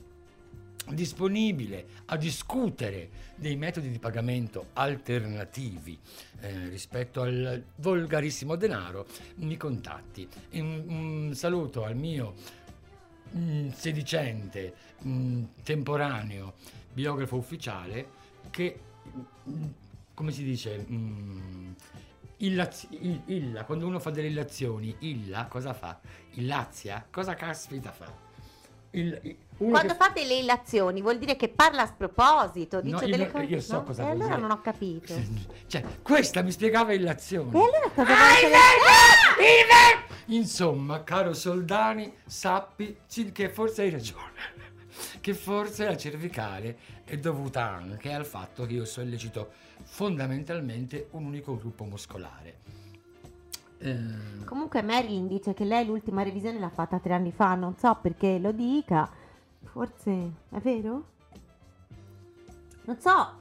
disponibile 0.91 1.87
a 2.07 2.17
discutere 2.17 3.11
dei 3.35 3.57
metodi 3.57 3.91
di 3.91 3.99
pagamento 3.99 4.69
alternativi 4.75 5.99
eh, 6.41 6.69
rispetto 6.69 7.23
al 7.23 7.63
volgarissimo 7.77 8.57
denaro, 8.57 9.07
mi 9.37 9.57
contatti. 9.57 10.29
Un, 10.53 10.85
un 10.87 11.35
saluto 11.35 11.85
al 11.85 11.97
mio 11.97 12.35
mm, 13.37 13.71
sedicente, 13.71 14.75
mm, 15.05 15.45
temporaneo 15.63 16.55
biografo 16.93 17.37
ufficiale 17.37 18.09
che, 18.51 18.79
mm, 19.49 19.65
come 20.15 20.33
si 20.33 20.43
dice, 20.43 20.85
mm, 22.39 22.47
illaz- 22.47 22.87
il- 22.91 23.23
illa, 23.27 23.65
quando 23.65 23.87
uno 23.87 23.99
fa 23.99 24.11
delle 24.11 24.29
illazioni, 24.29 24.95
illa 25.01 25.47
cosa 25.47 25.75
fa? 25.75 25.99
Illazia? 26.35 27.05
Cosa 27.11 27.35
caspita 27.35 27.91
fa? 27.93 28.27
Il- 28.93 29.19
il- 29.23 29.37
Quando 29.57 29.93
che- 29.93 29.99
fa 29.99 30.09
delle 30.15 30.35
illazioni 30.37 31.03
vuol 31.03 31.19
dire 31.19 31.37
che 31.37 31.49
parla 31.49 31.83
a 31.83 31.87
sproposito, 31.87 32.81
dice 32.81 32.95
No, 33.05 33.11
delle 33.11 33.31
cose. 33.31 33.45
io 33.45 33.61
so 33.61 33.75
no? 33.75 33.83
cosa 33.85 34.03
E 34.03 34.05
vuol 34.05 34.15
allora 34.17 34.35
dire. 34.37 34.41
non 34.49 34.51
ho 34.53 34.61
capito. 34.63 35.13
E 35.13 35.27
Cioè, 35.67 35.85
questa 36.03 36.43
mi 36.43 36.51
spiegava 36.53 36.93
illazioni. 36.93 37.51
allora 37.51 37.91
cosa 37.95 38.15
che- 38.41 38.49
verbi! 38.49 40.37
Insomma, 40.37 41.03
caro 41.05 41.33
Soldani, 41.35 42.13
sappi 42.27 42.99
che 43.33 43.49
forse 43.49 43.83
hai 43.83 43.91
ragione. 43.91 44.57
Che 45.21 45.35
forse 45.35 45.85
la 45.85 45.97
cervicale 45.97 46.79
è 47.05 47.17
dovuta 47.19 47.63
anche 47.69 48.13
al 48.13 48.27
fatto 48.27 48.67
che 48.67 48.75
io 48.75 48.85
sollecito 48.85 49.53
fondamentalmente 49.91 51.09
un 51.13 51.25
unico 51.25 51.57
gruppo 51.59 51.85
muscolare. 51.85 52.57
Eh, 53.79 54.45
Comunque 54.45 54.83
Marilyn 54.83 55.27
dice 55.27 55.55
che 55.55 55.65
lei 55.65 55.87
l'ultima 55.87 56.23
revisione 56.23 56.59
l'ha 56.59 56.69
fatta 56.71 56.99
tre 56.99 57.15
anni 57.15 57.33
fa, 57.33 57.55
non 57.55 57.77
so 57.77 57.97
perché 58.01 58.39
lo 58.39 58.53
dica. 58.53 59.11
Forse 59.65 60.11
è 60.51 60.59
vero? 60.59 61.05
Non 62.85 62.99
so, 63.01 63.33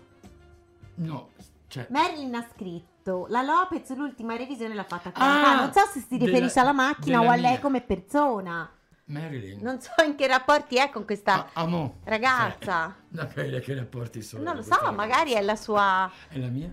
no, 0.95 1.29
cioè, 1.67 1.87
Marilyn 1.89 2.35
ha 2.35 2.47
scritto 2.53 3.25
la 3.29 3.41
Lopez 3.41 3.95
l'ultima 3.95 4.35
revisione 4.35 4.73
l'ha 4.73 4.83
fatta 4.83 5.09
tre 5.11 5.23
Ah, 5.23 5.27
anni 5.33 5.43
fa. 5.45 5.61
Non 5.61 5.73
so 5.73 5.79
se 5.93 5.99
si 6.01 6.17
della- 6.17 6.25
riferisce 6.25 6.59
alla 6.59 6.73
macchina 6.73 7.19
o 7.19 7.21
della 7.21 7.33
a 7.33 7.37
lei 7.37 7.51
mia. 7.51 7.59
come 7.61 7.81
persona. 7.81 8.69
Marilyn. 9.07 9.59
Non 9.61 9.79
so 9.79 9.91
in 10.05 10.15
che 10.15 10.27
rapporti 10.27 10.77
è 10.77 10.89
con 10.89 11.05
questa 11.05 11.49
Ah, 11.53 11.89
ragazza. 12.03 12.95
Cioè, 12.95 13.07
da 13.07 13.27
che, 13.27 13.59
che 13.61 13.73
rapporti 13.75 14.21
sono? 14.21 14.43
Non 14.43 14.55
lo 14.57 14.61
so, 14.61 14.69
ragazza? 14.71 14.91
magari 14.91 15.31
è 15.33 15.41
la 15.41 15.55
sua, 15.55 16.11
È 16.27 16.37
la 16.37 16.47
mia? 16.47 16.71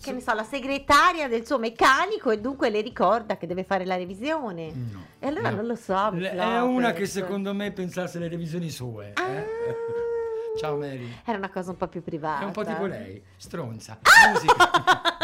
che 0.00 0.12
ne 0.12 0.20
so, 0.20 0.34
la 0.34 0.44
segretaria 0.44 1.28
del 1.28 1.46
suo 1.46 1.58
meccanico 1.58 2.30
e 2.30 2.38
dunque 2.38 2.68
le 2.68 2.80
ricorda 2.82 3.36
che 3.38 3.46
deve 3.46 3.64
fare 3.64 3.84
la 3.86 3.96
revisione. 3.96 4.70
No. 4.72 5.04
E 5.18 5.26
allora 5.26 5.50
no. 5.50 5.56
non 5.56 5.66
lo 5.66 5.74
so. 5.76 6.10
Le- 6.10 6.30
È 6.30 6.60
una 6.60 6.92
che 6.92 7.06
secondo 7.06 7.54
me 7.54 7.72
pensasse 7.72 8.18
alle 8.18 8.28
revisioni 8.28 8.70
sue. 8.70 9.12
Ah. 9.14 9.28
eh. 9.32 9.46
Ciao 10.60 10.76
Mary. 10.76 11.12
Era 11.24 11.38
una 11.38 11.50
cosa 11.50 11.70
un 11.70 11.76
po' 11.76 11.88
più 11.88 12.02
privata. 12.02 12.42
È 12.42 12.44
un 12.44 12.52
po' 12.52 12.64
tipo 12.64 12.84
lei, 12.86 13.20
stronza. 13.36 13.98
Ah! 14.02 14.30
Musica. 14.30 15.22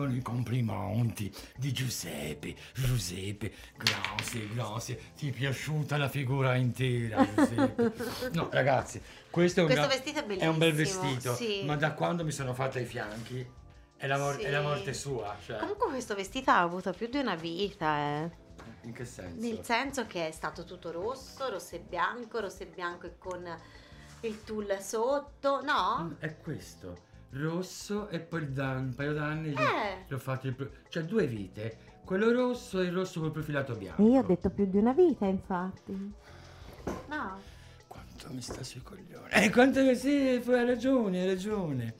Arrivano 0.00 0.16
i 0.16 0.22
complimenti 0.22 1.32
di 1.56 1.72
Giuseppe. 1.72 2.54
Giuseppe, 2.74 3.52
grazie, 3.76 4.48
grazie. 4.52 5.00
Ti 5.16 5.28
è 5.28 5.32
piaciuta 5.32 5.96
la 5.96 6.08
figura 6.08 6.54
intera, 6.56 7.26
Giuseppe? 7.34 7.92
No, 8.32 8.48
ragazzi, 8.50 9.00
questo 9.30 9.60
è 9.60 9.62
un, 9.64 9.68
Questo 9.68 9.86
gra- 9.86 9.94
vestito 9.96 10.18
è 10.20 10.36
è 10.38 10.46
un 10.46 10.58
bel 10.58 10.72
bellissimo, 10.72 11.02
vestito. 11.02 11.34
sì. 11.34 11.62
Ma 11.64 11.76
da 11.76 11.92
quando 11.92 12.24
mi 12.24 12.32
sono 12.32 12.54
fatta 12.54 12.78
i 12.78 12.84
fianchi? 12.84 13.58
È 13.96 14.06
la, 14.06 14.16
mor- 14.16 14.36
Sì. 14.36 14.42
è 14.42 14.50
la 14.50 14.62
morte 14.62 14.94
sua. 14.94 15.36
Cioè, 15.44 15.58
Comunque 15.58 15.88
questo 15.90 16.14
vestito 16.14 16.50
ha 16.50 16.60
avuto 16.60 16.92
più 16.92 17.08
di 17.08 17.18
una 17.18 17.34
vita, 17.34 17.98
eh. 17.98 18.30
in 18.82 18.92
che 18.94 19.04
senso? 19.04 19.40
Nel 19.46 19.62
senso 19.62 20.06
che 20.06 20.28
è 20.28 20.30
stato 20.32 20.64
tutto 20.64 20.90
rosso, 20.90 21.48
rosso 21.50 21.74
e 21.74 21.80
bianco, 21.80 22.40
rosso 22.40 22.62
e 22.62 22.66
bianco 22.66 23.06
e 23.06 23.18
con 23.18 23.44
il 24.22 24.42
tulle 24.44 24.80
sotto, 24.82 25.60
no? 25.62 26.04
Mm, 26.04 26.12
È 26.18 26.36
questo. 26.38 27.08
Rosso 27.32 28.08
e 28.08 28.18
poi 28.20 28.52
da 28.52 28.70
un 28.72 28.92
paio 28.94 29.12
d'anni 29.12 29.52
Eh. 29.52 30.04
l'ho 30.08 30.18
fatto 30.18 30.46
il 30.48 30.54
pro- 30.54 30.70
cioè 30.88 31.04
due 31.04 31.26
vite. 31.26 31.78
Quello 32.04 32.32
rosso 32.32 32.80
e 32.80 32.86
il 32.86 32.92
rosso 32.92 33.20
col 33.20 33.30
profilato 33.30 33.74
bianco. 33.76 34.02
più 34.50 34.66
di 34.66 34.78
una 34.78 34.92
vita, 34.92 35.26
infatti. 35.26 36.12
No. 37.08 37.38
Quanto 38.20 38.34
mi 38.34 38.42
sta 38.42 38.62
sui 38.62 38.82
coglioni. 38.82 39.28
Eh, 39.30 39.50
quanto 39.50 39.82
che 39.82 39.94
sì, 39.94 40.42
hai 40.46 40.66
ragione, 40.66 41.20
hai 41.22 41.26
ragione. 41.26 41.94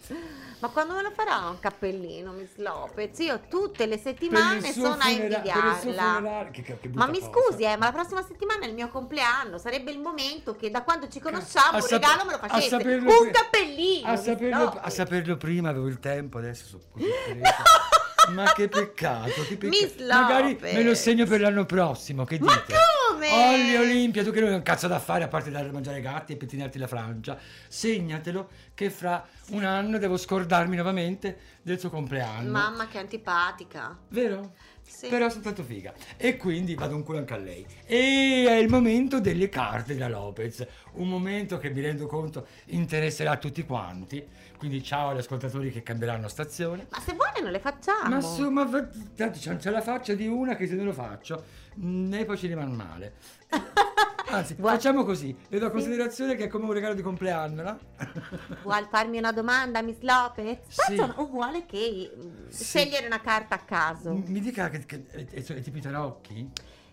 Ma 0.58 0.68
quando 0.68 0.92
me 0.92 1.00
lo 1.00 1.10
farà 1.12 1.48
un 1.48 1.58
cappellino, 1.58 2.32
Miss 2.32 2.56
Lopez? 2.56 3.18
Io 3.20 3.40
tutte 3.48 3.86
le 3.86 3.96
Per 3.96 4.04
settimane 4.12 4.56
il 4.58 4.64
suo 4.64 4.82
sono 4.82 4.94
a 4.96 4.98
funera- 5.06 5.40
per 5.40 5.54
il 5.54 5.76
suo 5.80 5.88
invidiarla. 5.88 6.48
che- 6.50 6.62
che 6.62 6.78
Ma 6.92 7.06
mi 7.06 7.20
cosa. 7.20 7.30
scusi, 7.30 7.62
eh, 7.62 7.76
ma 7.78 7.86
la 7.86 7.92
prossima 7.92 8.22
settimana 8.22 8.66
è 8.66 8.68
il 8.68 8.74
mio 8.74 8.88
compleanno. 8.90 9.56
Sarebbe 9.56 9.90
il 9.92 9.98
momento 9.98 10.54
che 10.56 10.70
da 10.70 10.82
quando 10.82 11.08
ci 11.08 11.20
conosciamo 11.20 11.70
A 11.72 11.76
un 11.76 11.80
sap- 11.80 11.92
regalo 11.92 12.24
me 12.26 12.32
lo 12.32 12.38
facesse. 12.38 12.74
Un 12.76 13.30
cappellino! 13.32 14.08
A 14.08 14.16
saperlo, 14.16 14.78
a 14.78 14.90
saperlo 14.90 15.36
prima 15.38 15.70
avevo 15.70 15.86
il 15.86 15.98
tempo, 16.00 16.36
adesso 16.36 16.66
sono 16.66 16.82
così. 16.92 17.06
Ma 18.28 18.52
che 18.52 18.68
peccato, 18.68 19.42
che 19.46 19.56
peccato. 19.56 20.04
Magari 20.06 20.58
me 20.60 20.82
lo 20.82 20.94
segno 20.94 21.26
per 21.26 21.40
l'anno 21.40 21.64
prossimo, 21.66 22.24
che 22.24 22.38
Ma 22.38 22.54
dite? 22.54 22.74
come? 23.10 23.28
Olli 23.32 23.76
Olimpia, 23.76 24.22
tu 24.22 24.30
che 24.30 24.40
non 24.40 24.50
hai 24.50 24.56
un 24.56 24.62
cazzo 24.62 24.86
da 24.88 24.98
fare 24.98 25.24
a 25.24 25.28
parte 25.28 25.50
dare 25.50 25.66
da 25.66 25.72
mangiare 25.72 25.96
ai 25.96 26.02
gatti 26.02 26.32
e 26.32 26.36
pettinarti 26.36 26.78
la 26.78 26.86
frangia, 26.86 27.38
segnatelo 27.68 28.48
che 28.74 28.90
fra 28.90 29.26
un 29.50 29.64
anno 29.64 29.98
devo 29.98 30.16
scordarmi 30.16 30.74
nuovamente 30.74 31.38
del 31.62 31.78
suo 31.78 31.90
compleanno. 31.90 32.50
Mamma 32.50 32.88
che 32.88 32.98
antipatica. 32.98 33.98
Vero? 34.08 34.54
Sì. 34.82 35.06
Però 35.06 35.28
sono 35.28 35.42
tanto 35.42 35.62
figa. 35.62 35.92
E 36.16 36.36
quindi 36.36 36.74
vado 36.74 36.96
un 36.96 37.04
culo 37.04 37.18
anche 37.18 37.34
a 37.34 37.36
lei. 37.36 37.64
E 37.86 38.46
è 38.48 38.54
il 38.54 38.68
momento 38.68 39.20
delle 39.20 39.48
carte 39.48 39.92
della 39.92 40.08
Lopez. 40.08 40.66
Un 40.94 41.08
momento 41.08 41.58
che 41.58 41.70
mi 41.70 41.80
rendo 41.80 42.06
conto 42.06 42.46
interesserà 42.66 43.32
a 43.32 43.36
tutti 43.36 43.64
quanti. 43.64 44.26
Quindi 44.60 44.82
ciao 44.82 45.08
agli 45.08 45.16
ascoltatori 45.16 45.70
che 45.72 45.82
cambieranno 45.82 46.28
stazione. 46.28 46.86
Ma 46.90 47.00
se 47.00 47.14
vuole 47.14 47.40
non 47.40 47.50
le 47.50 47.60
facciamo. 47.60 48.10
Ma 48.10 48.16
insomma, 48.16 48.68
tanto 49.16 49.38
c'è, 49.38 49.70
la 49.70 49.80
faccia 49.80 50.12
di 50.12 50.26
una 50.26 50.54
che 50.54 50.66
se 50.66 50.74
non 50.74 50.84
lo 50.84 50.92
faccio, 50.92 51.42
mm, 51.80 52.12
e 52.12 52.26
poi 52.26 52.36
ci 52.36 52.46
rimane 52.46 52.70
male. 52.70 53.14
Anzi, 54.28 54.56
Vuoi- 54.58 54.74
facciamo 54.74 55.02
così. 55.04 55.34
Le 55.48 55.58
do 55.58 55.70
considerazione 55.70 56.34
che 56.34 56.44
è 56.44 56.48
come 56.48 56.66
un 56.66 56.72
regalo 56.74 56.92
di 56.92 57.00
compleanno, 57.00 57.62
no? 57.62 57.78
Vuole 58.62 58.86
farmi 58.90 59.16
una 59.16 59.32
domanda, 59.32 59.80
Miss 59.80 60.00
Lopez? 60.00 60.58
Sì. 60.68 60.94
Vuole 61.16 61.64
che 61.64 62.12
mm, 62.14 62.48
Sì. 62.50 62.64
scegliere 62.64 63.06
una 63.06 63.22
carta 63.22 63.54
a 63.54 63.60
caso? 63.60 64.12
Mi 64.12 64.40
dica 64.40 64.68
che, 64.68 64.84
che 64.84 65.06
è, 65.08 65.24
è, 65.24 65.42
è 65.42 65.60
tipo 65.62 65.78
i 65.78 65.80
tarocchi? 65.80 66.50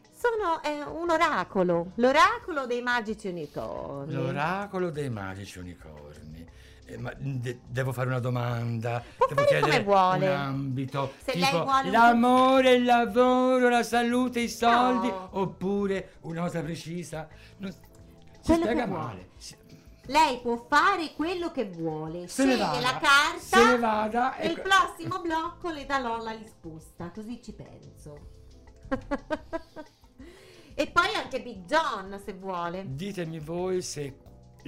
Sono 0.09 0.61
è 0.61 0.83
un 0.83 1.09
oracolo, 1.09 1.91
l'oracolo 1.95 2.65
dei 2.65 2.81
magici 2.81 3.27
unicorni. 3.27 4.13
L'oracolo 4.13 4.89
dei 4.89 5.09
magici 5.09 5.59
unicorni. 5.59 6.55
Eh, 6.89 6.97
ma 6.97 7.11
de- 7.17 7.59
devo 7.67 7.91
fare 7.91 8.07
una 8.07 8.19
domanda, 8.19 9.03
Può 9.17 9.27
devo 9.27 9.43
fare 9.43 9.59
come 9.59 9.83
vuole. 9.83 10.29
un 10.29 10.33
ambito, 10.35 11.13
Se 11.21 11.33
lei 11.37 11.43
tipo 11.49 11.63
vuole 11.63 11.85
un- 11.87 11.91
l'amore, 11.91 12.71
il 12.75 12.85
lavoro, 12.85 13.67
la 13.67 13.83
salute, 13.83 14.39
i 14.39 14.47
soldi, 14.47 15.07
No. 15.09 15.27
oppure 15.33 16.13
una 16.21 16.41
cosa 16.43 16.61
precisa. 16.61 17.27
Non- 17.57 17.71
si 17.71 18.53
spiega 18.53 18.85
vuole. 18.85 19.03
male. 19.03 19.29
Si- 19.35 19.55
Lei 20.09 20.39
può 20.39 20.65
fare 20.69 21.11
quello 21.13 21.51
che 21.51 21.65
vuole, 21.65 22.29
Se 22.29 22.43
sceglie 22.43 22.55
vada, 22.55 22.79
la 22.79 22.91
carta 22.97 23.37
se 23.39 23.65
ne 23.65 23.77
vada 23.77 24.35
e 24.37 24.47
e- 24.47 24.51
il 24.51 24.61
prossimo 24.61 25.19
blocco 25.19 25.69
le 25.69 25.85
darò 25.85 26.23
la 26.23 26.31
risposta, 26.31 27.11
così 27.13 27.41
ci 27.43 27.51
penso. 27.51 28.17
e 30.75 30.87
poi 30.87 31.13
anche 31.13 31.41
Big 31.41 31.65
John 31.65 32.17
se 32.23 32.31
vuole. 32.33 32.85
Ditemi 32.87 33.39
voi 33.39 33.81
se 33.81 34.15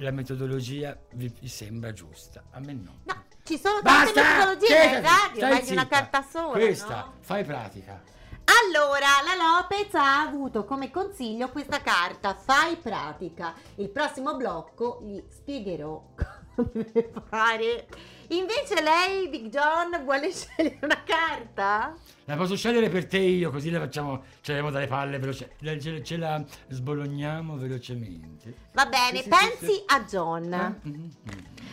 la 0.00 0.10
metodologia 0.10 0.98
vi, 1.12 1.32
sembra 1.48 1.92
giusta. 1.92 2.44
A 2.50 2.60
me 2.60 2.72
no. 2.72 3.00
No, 3.04 3.24
ci 3.44 3.58
sono 3.58 3.80
tante 3.82 4.12
Basta! 4.12 4.22
metodologie 4.22 4.66
Chiedati, 4.66 5.40
radio, 5.40 5.48
meglio 5.48 5.72
una 5.72 5.86
carta 5.88 6.22
sola. 6.22 6.58
Questa, 6.58 6.94
no? 6.96 7.14
fai 7.20 7.44
pratica. 7.44 8.02
Allora, 8.50 9.06
la 9.24 9.60
Lopez 9.60 9.94
ha 9.94 10.22
avuto 10.22 10.64
come 10.64 10.90
consiglio 10.90 11.50
questa 11.50 11.80
carta, 11.80 12.34
fai 12.34 12.76
pratica. 12.76 13.54
Il 13.76 13.90
prossimo 13.90 14.34
blocco 14.36 15.00
gli 15.04 15.22
spiegherò 15.28 16.02
come 16.56 17.10
fare. 17.28 17.86
Invece 18.28 18.80
lei, 18.82 19.28
Big 19.28 19.48
John, 19.48 20.02
vuole 20.04 20.30
scegliere 20.32 20.78
una 20.82 21.02
carta? 21.04 21.94
La 22.24 22.36
posso 22.36 22.56
scegliere 22.56 22.88
per 22.88 23.06
te 23.06 23.18
io, 23.18 23.50
così 23.50 23.70
la 23.70 23.80
facciamo, 23.80 24.22
ce 24.40 24.52
la 24.52 24.58
leviamo 24.58 24.70
dalle 24.70 24.86
palle 24.86 25.18
veloce, 25.18 25.56
ce, 25.60 26.02
ce- 26.04 26.16
la 26.16 26.42
sbologniamo 26.68 27.56
velocemente. 27.56 28.54
Va 28.72 28.86
bene, 28.86 29.22
Sì, 29.22 29.28
pensi 29.28 29.56
sì, 29.66 29.72
sì. 29.72 29.82
a 29.86 30.04
John. 30.04 30.52
Ah, 30.52 30.74
mm, 30.86 30.92
mm. 30.94 31.08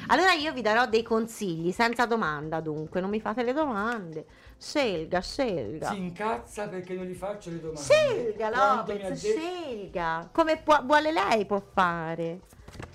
Allora 0.08 0.32
io 0.34 0.54
vi 0.54 0.62
darò 0.62 0.88
dei 0.88 1.04
consigli, 1.04 1.72
senza 1.72 2.06
domanda 2.06 2.60
dunque, 2.60 3.02
non 3.02 3.10
mi 3.12 3.20
fate 3.20 3.44
le 3.44 3.54
domande. 3.54 4.26
Scelga, 4.60 5.22
scelga. 5.22 5.90
Si 5.90 5.98
incazza 6.02 6.68
perché 6.68 6.94
non 6.96 7.06
gli 7.06 7.14
faccio 7.14 7.50
le 7.52 7.60
domande. 7.60 8.36
Ha 8.44 8.76
Lopez, 8.78 9.20
scelga. 9.20 10.30
Come 10.32 10.58
può- 10.58 10.82
vuole 10.84 11.12
lei 11.12 11.46
può 11.46 11.62
fare. 11.74 12.40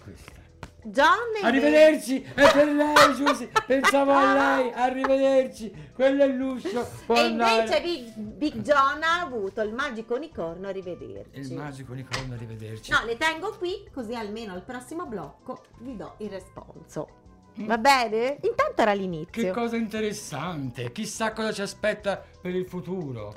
Questa. 0.02 0.40
John 0.84 1.06
invece- 1.36 1.46
Arrivederci, 1.46 2.22
è 2.34 2.52
per 2.52 2.66
lei 2.66 3.14
Giusy, 3.14 3.48
pensavo 3.68 4.10
a 4.10 4.34
lei, 4.56 4.72
arrivederci, 4.72 5.90
quello 5.94 6.24
è 6.24 6.26
l'uscio, 6.26 6.80
E 7.06 7.18
andare. 7.20 7.60
invece 7.60 7.80
Big, 7.82 8.12
Big 8.16 8.54
John 8.62 9.00
ha 9.04 9.20
avuto 9.20 9.60
il 9.60 9.72
magico 9.72 10.16
unicorno, 10.16 10.66
arrivederci. 10.66 11.38
Il 11.38 11.52
magico 11.54 11.92
unicorno, 11.92 12.34
arrivederci. 12.34 12.90
No, 12.90 13.04
le 13.04 13.16
tengo 13.16 13.54
qui 13.58 13.88
così 13.94 14.16
almeno 14.16 14.54
al 14.54 14.64
prossimo 14.64 15.06
blocco 15.06 15.62
vi 15.82 15.94
do 15.94 16.14
il 16.18 16.30
responso. 16.30 17.20
Mm. 17.60 17.66
Va 17.66 17.78
bene? 17.78 18.38
Intanto 18.42 18.80
era 18.80 18.92
Che 18.92 18.98
l'inizio. 18.98 19.52
cosa 19.52 19.76
interessante, 19.76 20.90
chissà 20.92 21.32
cosa 21.32 21.52
ci 21.52 21.62
aspetta 21.62 22.22
per 22.40 22.54
il 22.54 22.66
futuro. 22.66 23.34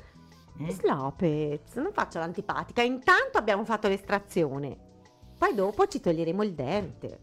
Mm? 0.59 0.65
Miss 0.65 0.81
Lopez, 0.81 1.73
non 1.75 1.91
faccio 1.91 2.19
l'antipatica. 2.19 2.81
Intanto 2.81 3.37
abbiamo 3.37 3.65
fatto 3.65 3.87
l'estrazione. 3.87 4.77
Poi 5.37 5.53
dopo 5.53 5.85
ci 5.87 5.99
toglieremo 5.99 6.43
il 6.43 6.53
dente. 6.53 7.19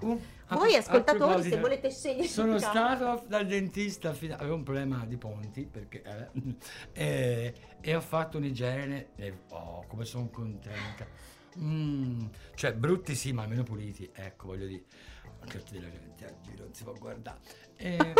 Uh, 0.00 0.18
Voi 0.48 0.74
a 0.74 0.78
ascoltatori, 0.78 1.42
se 1.42 1.58
volete 1.58 1.90
scegliere 1.90 2.26
Sono 2.26 2.58
stato 2.58 3.22
dal 3.28 3.46
dentista, 3.46 4.14
fino- 4.14 4.34
avevo 4.34 4.54
un 4.54 4.62
problema 4.62 5.04
di 5.06 5.18
ponti 5.18 5.66
perché, 5.66 6.02
eh, 6.02 6.56
e, 6.92 7.54
e 7.82 7.94
ho 7.94 8.00
fatto 8.00 8.38
un'igiene 8.38 9.10
e 9.16 9.34
oh, 9.50 9.84
come 9.86 10.06
sono 10.06 10.28
contenta. 10.30 11.06
Mm, 11.58 12.26
cioè 12.54 12.72
brutti 12.72 13.14
sì, 13.14 13.32
ma 13.32 13.42
almeno 13.42 13.62
puliti, 13.62 14.08
ecco 14.12 14.46
voglio 14.48 14.66
dire. 14.66 14.84
Tutti 15.46 15.72
della 15.78 15.90
gente 15.90 16.24
a 16.24 16.34
giro 16.40 16.64
non 16.64 16.74
si 16.74 16.84
può 16.84 16.92
guardare. 16.98 17.38
E- 17.80 17.96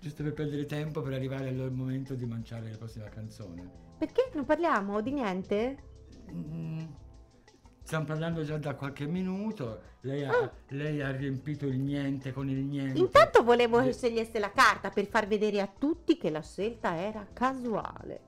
Giusto 0.00 0.22
per 0.22 0.32
perdere 0.34 0.64
tempo 0.66 1.02
per 1.02 1.14
arrivare 1.14 1.48
al 1.48 1.72
momento 1.72 2.14
di 2.14 2.24
manciare 2.26 2.70
la 2.70 2.76
prossima 2.76 3.08
canzone. 3.08 3.68
Perché 3.98 4.30
non 4.34 4.44
parliamo 4.44 5.00
di 5.00 5.12
niente? 5.12 5.82
Mm, 6.30 6.84
Stiamo 7.82 8.04
parlando 8.04 8.44
già 8.44 8.58
da 8.58 8.74
qualche 8.74 9.06
minuto, 9.06 9.80
lei 10.02 10.22
ha, 10.24 10.30
Ah. 10.30 10.52
lei 10.68 11.00
ha 11.00 11.10
riempito 11.10 11.66
il 11.66 11.78
niente 11.80 12.32
con 12.32 12.48
il 12.50 12.58
niente. 12.58 12.98
Intanto 12.98 13.42
volevo 13.42 13.82
che 13.82 13.94
scegliesse 13.94 14.38
la 14.38 14.52
carta 14.52 14.90
per 14.90 15.06
far 15.06 15.26
vedere 15.26 15.60
a 15.62 15.66
tutti 15.66 16.18
che 16.18 16.28
la 16.30 16.42
scelta 16.42 16.94
era 16.96 17.26
casuale. 17.32 18.20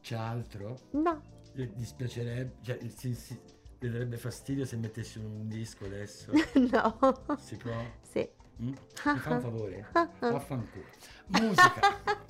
C'è 0.00 0.14
altro? 0.14 0.76
No. 0.92 1.20
Le 1.54 1.72
dispiacerebbe, 1.74 2.56
cioè, 2.62 2.78
si, 2.88 3.12
si- 3.14 3.40
le 3.84 3.90
darebbe 3.90 4.16
fastidio 4.16 4.64
se 4.64 4.76
mettessi 4.76 5.18
un 5.18 5.46
disco 5.48 5.84
adesso? 5.84 6.32
no. 6.72 7.38
Si 7.38 7.56
può? 7.56 7.72
Sì. 8.00 8.26
Mm? 8.62 8.68
Mi 8.68 9.18
fa 9.18 9.34
un 9.34 9.40
favore? 9.40 9.86
Vaffanculo. 10.20 10.84
Musica. 11.26 12.22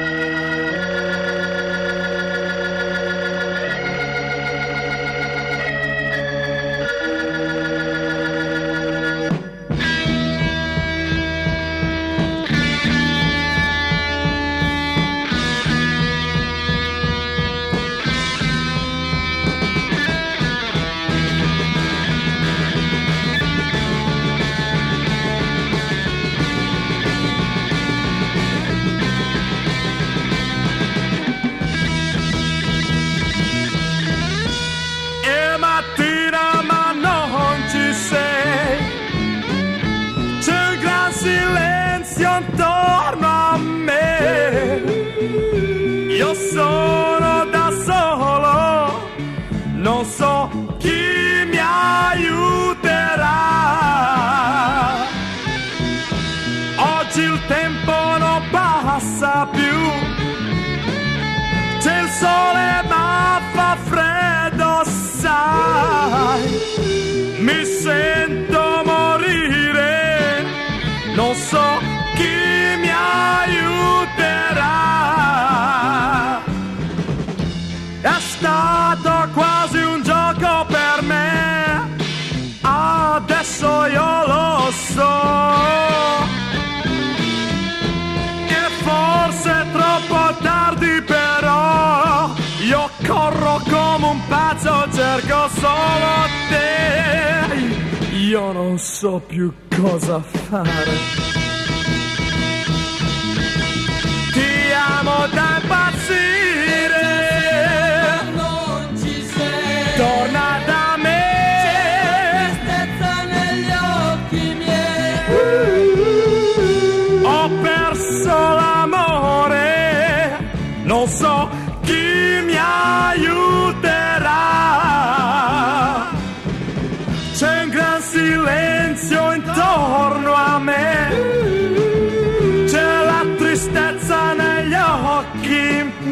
voglio 95.40 95.48
solo 95.48 96.28
te. 96.50 98.16
Io 98.18 98.52
non 98.52 98.78
so 98.78 99.22
più 99.26 99.54
cosa 99.70 100.20
fare. 100.22 101.49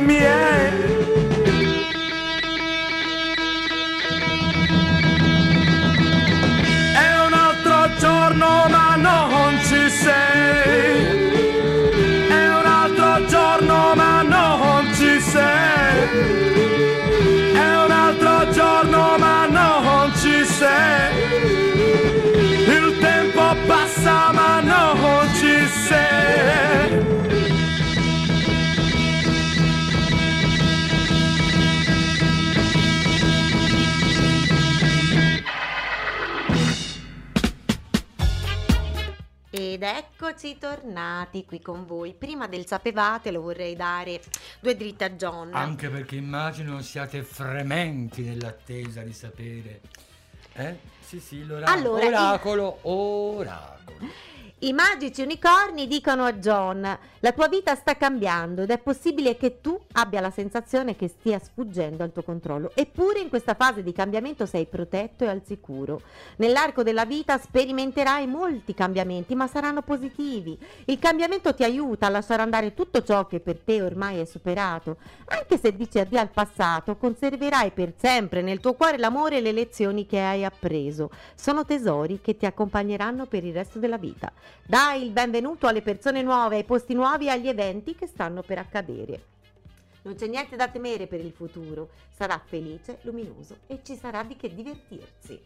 Occhi 0.10 0.47
eccoci 40.38 40.58
tornati 40.60 41.46
qui 41.46 41.60
con 41.60 41.88
voi. 41.88 42.14
Prima 42.14 42.48
del 42.48 42.68
sapevate 42.68 43.32
lo 43.32 43.42
vorrei 43.42 43.76
dare 43.76 44.22
due 44.60 44.76
dritte 44.78 45.04
a 45.06 45.10
John. 45.10 45.52
Anche 45.52 45.90
perché 45.90 46.16
immagino 46.16 46.80
siate 46.84 47.24
frementi 47.24 48.22
nell'attesa 48.22 49.02
di 49.02 49.14
sapere. 49.14 49.82
Eh? 50.54 50.78
Sì, 51.00 51.20
sì, 51.20 51.44
l'oracolo. 51.44 51.76
Allora, 51.76 52.06
oracolo, 52.06 52.80
oracolo. 52.84 53.98
I 54.62 54.74
magici 54.74 55.22
unicorni 55.22 55.86
dicono 55.86 56.24
a 56.24 56.34
John: 56.34 56.82
La 57.20 57.32
tua 57.32 57.48
vita 57.48 57.76
sta 57.76 57.96
cambiando 57.96 58.64
ed 58.64 58.72
è 58.72 58.80
possibile 58.80 59.38
che 59.38 59.62
tu 59.62 59.80
abbia 59.92 60.20
la 60.20 60.32
sensazione 60.32 60.96
che 60.96 61.10
stia 61.10 61.38
sfuggendo 61.38 62.02
al 62.02 62.12
tuo 62.12 62.24
controllo. 62.24 62.72
Eppure 62.74 63.20
in 63.20 63.30
questa 63.30 63.54
fase 63.54 63.84
di 63.84 63.92
cambiamento 63.92 64.48
sei 64.48 64.66
protetto 64.66 65.26
e 65.26 65.28
al 65.28 65.44
sicuro. 65.46 66.02
Nell'arco 66.38 66.82
della 66.82 67.06
vita 67.06 67.38
sperimenterai 67.38 68.26
molti 68.26 68.74
cambiamenti, 68.74 69.36
ma 69.36 69.46
saranno 69.46 69.84
positivi. 69.84 70.58
Il 70.86 70.98
cambiamento 70.98 71.54
ti 71.54 71.64
aiuta 71.64 72.08
a 72.08 72.10
lasciare 72.10 72.42
andare 72.42 72.74
tutto 72.74 73.04
ciò 73.04 73.28
che 73.28 73.40
per 73.40 73.60
te 73.60 73.84
ormai 73.84 74.18
è 74.18 74.26
superato. 74.26 74.98
Anche 75.26 75.60
se 75.60 75.76
dici 75.76 76.00
addio 76.00 76.20
al 76.20 76.32
passato, 76.32 76.98
conserverai 76.98 77.70
per 77.70 77.94
sempre 77.96 78.42
nel 78.42 78.60
tuo 78.60 78.74
cuore 78.74 78.98
l'amore 78.98 79.38
e 79.38 79.42
le 79.42 79.52
lezioni 79.52 80.08
che 80.08 80.20
hai 80.20 80.44
appreso. 80.44 81.12
Sono 81.36 81.64
tesori 81.64 82.22
che 82.22 82.36
ti 82.36 82.48
accompagneranno 82.48 83.28
per 83.28 83.44
il 83.44 83.54
resto 83.54 83.78
della 83.78 84.00
vita. 84.00 84.32
Dai 84.66 85.04
il 85.04 85.12
benvenuto 85.12 85.68
alle 85.68 85.82
persone 85.82 86.22
nuove, 86.22 86.58
ai 86.58 86.64
posti 86.64 86.94
nuovi 86.94 87.28
e 87.28 87.30
agli 87.30 87.48
eventi 87.48 87.96
che 87.96 88.08
stanno 88.08 88.42
per 88.42 88.58
accadere. 88.58 89.24
Non 90.04 90.16
c'è 90.16 90.28
niente 90.28 90.56
da 90.56 90.68
temere 90.68 91.08
per 91.08 91.20
il 91.20 91.32
futuro, 91.32 91.90
sarà 92.16 92.42
felice, 92.44 93.00
luminoso 93.02 93.58
e 93.68 93.80
ci 93.84 93.96
sarà 93.96 94.24
di 94.24 94.36
che 94.36 94.54
divertirsi. 94.54 95.40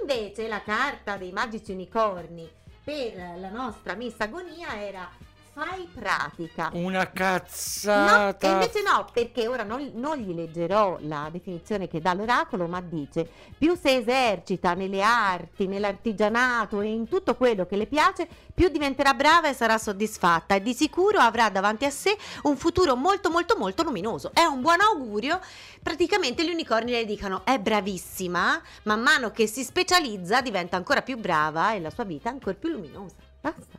Invece 0.00 0.48
la 0.48 0.62
carta 0.62 1.16
dei 1.16 1.32
magici 1.32 1.72
unicorni 1.72 2.48
per 2.82 3.38
la 3.38 3.50
nostra 3.50 3.94
Miss 3.94 4.18
Agonia 4.18 4.80
era 4.80 5.08
fai 5.56 5.88
pratica. 5.90 6.68
Una 6.74 6.98
No, 6.98 7.10
cazzata. 7.14 8.46
e 8.46 8.50
invece 8.50 8.82
no, 8.82 9.06
perché 9.10 9.48
ora 9.48 9.62
non, 9.62 9.90
non 9.94 10.18
gli 10.18 10.34
leggerò 10.34 10.98
la 11.00 11.30
definizione 11.32 11.88
che 11.88 11.98
dà 11.98 12.12
l'oracolo, 12.12 12.66
ma 12.66 12.82
dice 12.82 13.26
più 13.56 13.74
si 13.74 13.88
esercita 13.88 14.74
nelle 14.74 15.00
arti, 15.00 15.66
nell'artigianato 15.66 16.82
e 16.82 16.88
in 16.88 17.08
tutto 17.08 17.36
quello 17.36 17.64
che 17.64 17.76
le 17.76 17.86
piace, 17.86 18.28
più 18.54 18.68
diventerà 18.68 19.14
brava 19.14 19.48
e 19.48 19.54
sarà 19.54 19.78
soddisfatta 19.78 20.56
e 20.56 20.60
di 20.60 20.74
sicuro 20.74 21.20
avrà 21.20 21.48
davanti 21.48 21.86
a 21.86 21.90
sé 21.90 22.14
un 22.42 22.58
futuro 22.58 22.94
molto 22.94 23.30
molto 23.30 23.56
molto 23.56 23.82
luminoso. 23.82 24.32
È 24.34 24.44
un 24.44 24.60
buon 24.60 24.80
augurio, 24.82 25.40
praticamente 25.82 26.44
gli 26.44 26.50
unicorni 26.52 26.90
le 26.90 27.06
dicono 27.06 27.46
è 27.46 27.58
bravissima, 27.58 28.60
man 28.82 29.00
mano 29.00 29.30
che 29.30 29.46
si 29.46 29.64
specializza 29.64 30.42
diventa 30.42 30.76
ancora 30.76 31.00
più 31.00 31.16
brava 31.16 31.72
e 31.72 31.80
la 31.80 31.90
sua 31.90 32.04
vita 32.04 32.28
ancora 32.28 32.56
più 32.58 32.68
luminosa. 32.68 33.14
Basta. 33.40 33.78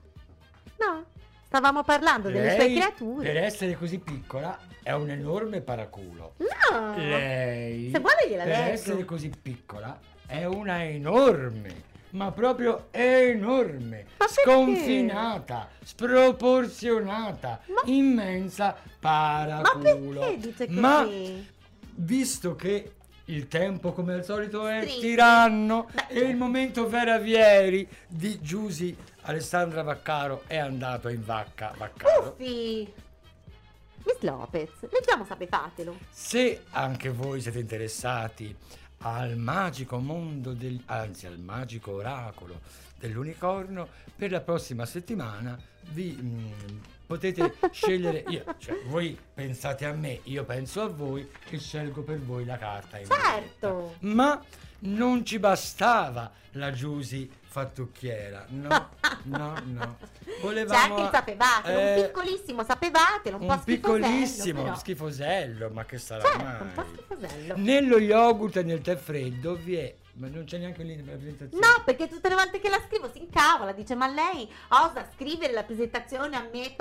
No, 0.80 1.06
stavamo 1.48 1.84
parlando 1.84 2.30
delle 2.30 2.50
sue 2.56 2.58
Lei, 2.68 2.76
creature. 2.76 3.24
per 3.26 3.38
essere 3.44 3.76
così 3.78 4.00
piccola, 4.00 4.58
è 4.84 4.92
un 4.92 5.10
enorme 5.10 5.62
paraculo. 5.62 6.34
No! 6.38 6.94
Lei, 6.98 7.90
Se 7.92 8.00
vuole 8.00 8.28
gliela 8.30 8.44
per 8.44 8.58
leggo. 8.58 8.72
essere 8.72 9.06
così 9.06 9.32
piccola, 9.42 9.98
è 10.26 10.44
una 10.44 10.84
enorme, 10.84 11.84
ma 12.12 12.32
proprio 12.32 12.88
enorme, 12.92 14.06
Ma 14.18 14.26
sconfinata, 14.28 15.70
sproporzionata, 15.84 17.62
Ma- 17.68 17.82
immensa 17.86 18.76
Ma 18.84 18.92
paraculo. 19.00 20.20
perché 20.20 20.38
dice 20.38 20.66
così? 20.68 20.80
Ma 20.80 21.08
visto 21.96 22.56
che 22.56 22.92
il 23.30 23.48
tempo 23.50 23.92
come 23.92 24.14
al 24.14 24.24
solito 24.24 24.68
è 24.68 24.82
Stringe. 24.84 25.00
tiranno 25.02 25.90
Beh, 25.92 26.06
e 26.16 26.20
il 26.20 26.38
momento 26.38 26.88
veravieri 26.88 27.86
di 28.08 28.40
Giusy 28.42 28.96
Alessandra 29.28 29.84
Vaccaro 29.84 30.44
è 30.48 30.56
andato 30.56 31.10
in 31.10 31.22
vacca 31.22 31.74
Vaccaro. 31.76 32.30
Uffi! 32.30 32.90
Miss 34.06 34.20
Lopez, 34.22 34.70
leggiamo 34.90 35.26
sapefatelo. 35.26 35.98
Se 36.10 36.64
anche 36.70 37.10
voi 37.10 37.42
siete 37.42 37.60
interessati 37.60 38.56
al 39.00 39.36
magico 39.36 40.00
mondo 40.00 40.54
del, 40.54 40.82
anzi 40.86 41.28
al 41.28 41.40
magico 41.40 41.96
oracolo 41.96 42.62
dell'unicorno, 42.98 43.90
per 44.16 44.32
la 44.32 44.40
prossima 44.40 44.86
settimana 44.86 45.60
vi 45.90 46.18
mm, 46.18 46.80
potete 47.06 47.54
scegliere 47.70 48.24
io, 48.30 48.46
cioè 48.58 48.82
voi 48.86 49.20
pensate 49.34 49.84
a 49.84 49.92
me, 49.92 50.22
io 50.24 50.46
penso 50.46 50.84
a 50.84 50.88
voi 50.88 51.30
e 51.50 51.60
scelgo 51.60 52.02
per 52.02 52.22
voi 52.22 52.46
la 52.46 52.58
carta 52.58 52.98
Certo. 53.04 53.96
Ma 54.00 54.42
non 54.80 55.26
ci 55.26 55.40
bastava 55.40 56.32
la 56.52 56.72
Giusy 56.72 57.30
fattucchiera. 57.48 58.46
No, 58.50 58.90
no, 59.24 59.54
no. 59.66 59.98
Volevamo 60.42 60.80
C'è 60.80 60.90
anche 60.92 61.02
il 61.02 61.10
sapevatelo, 61.12 61.80
eh, 61.80 61.96
un 61.96 62.06
piccolissimo 62.06 62.64
sapevatelo, 62.64 63.38
un, 63.38 63.46
po' 63.48 63.54
un 63.54 63.60
schifosello, 63.62 63.96
piccolissimo 64.06 64.64
però. 64.64 64.76
schifosello, 64.76 65.70
ma 65.70 65.86
che 65.86 65.98
sarà 65.98 66.22
Certo, 66.24 66.44
mai? 66.44 66.62
un 66.62 66.74
po' 66.74 66.86
schifosello. 66.94 67.54
Nello 67.58 67.98
yogurt 68.00 68.58
e 68.58 68.64
nel 68.64 68.82
tè 68.82 68.96
freddo 68.96 69.56
vi 69.56 69.76
è, 69.76 69.96
ma 70.18 70.28
non 70.28 70.46
c'è 70.46 70.58
neanche 70.58 70.84
lì 70.84 70.96
nella 70.96 71.16
presentazione. 71.16 71.66
No, 71.66 71.84
perché 71.84 72.08
tutte 72.08 72.30
le 72.30 72.36
volte 72.36 72.60
che 72.60 72.70
la 72.70 72.82
scrivo 72.88 73.10
si 73.12 73.20
incavola, 73.20 73.72
dice 73.72 73.94
ma 73.96 74.08
lei 74.08 74.50
osa 74.70 75.08
scrivere 75.14 75.54
la 75.54 75.64
presentazione 75.64 76.36
a 76.36 76.48
me. 76.52 76.76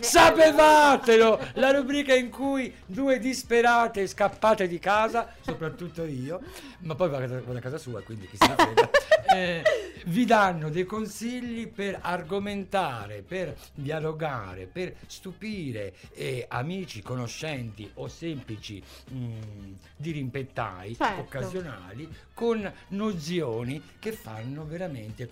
Sapevatelo! 0.00 1.48
La 1.54 1.72
rubrica 1.72 2.14
in 2.14 2.30
cui 2.30 2.72
due 2.86 3.18
disperate 3.18 4.06
scappate 4.06 4.68
di 4.68 4.78
casa, 4.78 5.32
soprattutto 5.40 6.04
io, 6.04 6.40
ma 6.80 6.94
poi 6.94 7.08
vado 7.08 7.42
vado 7.44 7.58
a 7.58 7.60
casa 7.60 7.78
sua, 7.78 8.02
quindi 8.02 8.28
chi 8.28 8.36
se 8.36 8.46
ne 8.46 8.54
frega, 8.54 8.90
eh, 9.34 9.62
vi 10.06 10.24
danno 10.24 10.68
dei 10.70 10.84
consigli 10.84 11.68
per 11.68 11.98
argomentare, 12.00 13.22
per 13.22 13.56
dialogare, 13.74 14.66
per 14.66 14.94
stupire 15.06 15.94
eh, 16.14 16.46
amici, 16.48 17.02
conoscenti 17.02 17.90
o 17.94 18.08
semplici 18.08 18.82
mm, 19.12 19.72
dirimpettai 19.96 20.96
Certo. 20.96 21.20
occasionali 21.20 22.08
con 22.34 22.70
nozioni 22.88 23.82
che 23.98 24.12
fanno 24.12 24.64
veramente 24.66 25.30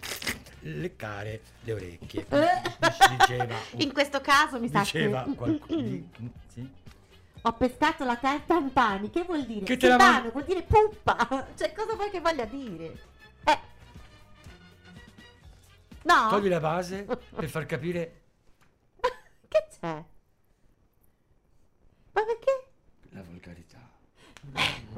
leccare 0.61 1.41
le 1.63 1.73
orecchie. 1.73 2.27
Diceva 3.19 3.55
un- 3.73 3.81
In 3.81 3.93
questo 3.93 4.21
caso 4.21 4.59
mi 4.61 4.69
sa 4.69 4.81
diceva 4.81 5.23
che 5.25 5.35
qualcuno 5.35 5.81
di- 5.83 6.09
sì? 6.53 6.69
ho 7.43 7.53
pescato 7.53 8.05
la 8.05 8.19
carta 8.19 8.57
Antani, 8.57 9.11
che 9.11 9.23
vuol 9.23 9.45
dire? 9.47 9.65
Che 9.65 9.77
te 9.77 9.89
la 9.89 9.97
man- 9.97 10.31
vuol 10.31 10.45
dire 10.45 10.63
puppa. 10.63 11.17
Cioè, 11.57 11.73
cosa 11.73 11.95
vuoi 11.95 12.11
che 12.11 12.21
voglia 12.21 12.45
dire? 12.45 12.99
Eh. 13.45 13.59
No? 16.09 16.29
Togli 16.31 16.49
la 16.49 16.59
base 16.61 17.05
per 17.05 17.49
far 17.51 17.67
capire 17.67 18.21
che 19.47 19.67
c'è? 19.79 20.05
Ma 22.13 22.23
perché? 22.25 22.67
la 23.11 23.23
volgarità. 23.23 23.87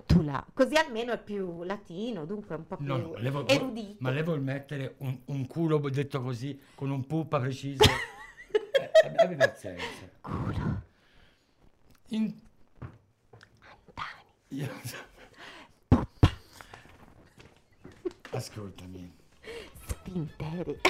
Tu 0.06 0.14
cula, 0.16 0.44
così 0.54 0.76
almeno 0.76 1.12
è 1.12 1.18
più 1.20 1.62
latino, 1.64 2.24
dunque 2.26 2.54
è 2.54 2.58
un 2.58 2.66
po' 2.66 2.76
più 2.76 2.86
No, 2.86 2.96
no, 2.98 3.14
levo- 3.16 3.46
erudito. 3.48 3.96
ma 4.00 4.10
lei 4.10 4.22
vuol 4.22 4.40
mettere 4.42 4.94
un, 4.98 5.18
un 5.26 5.46
culo 5.46 5.78
detto 5.88 6.22
così, 6.22 6.60
con 6.76 6.90
un 6.90 7.04
puppa 7.06 7.40
preciso? 7.40 7.82
eh, 8.52 8.90
abbi- 9.18 9.34
pazienza. 9.34 10.08
Culo. 10.20 10.82
In- 12.08 12.38
Dani. 13.94 14.24
io- 14.48 14.68
Ascoltami. 18.32 19.18
Sfintere. 20.10 20.80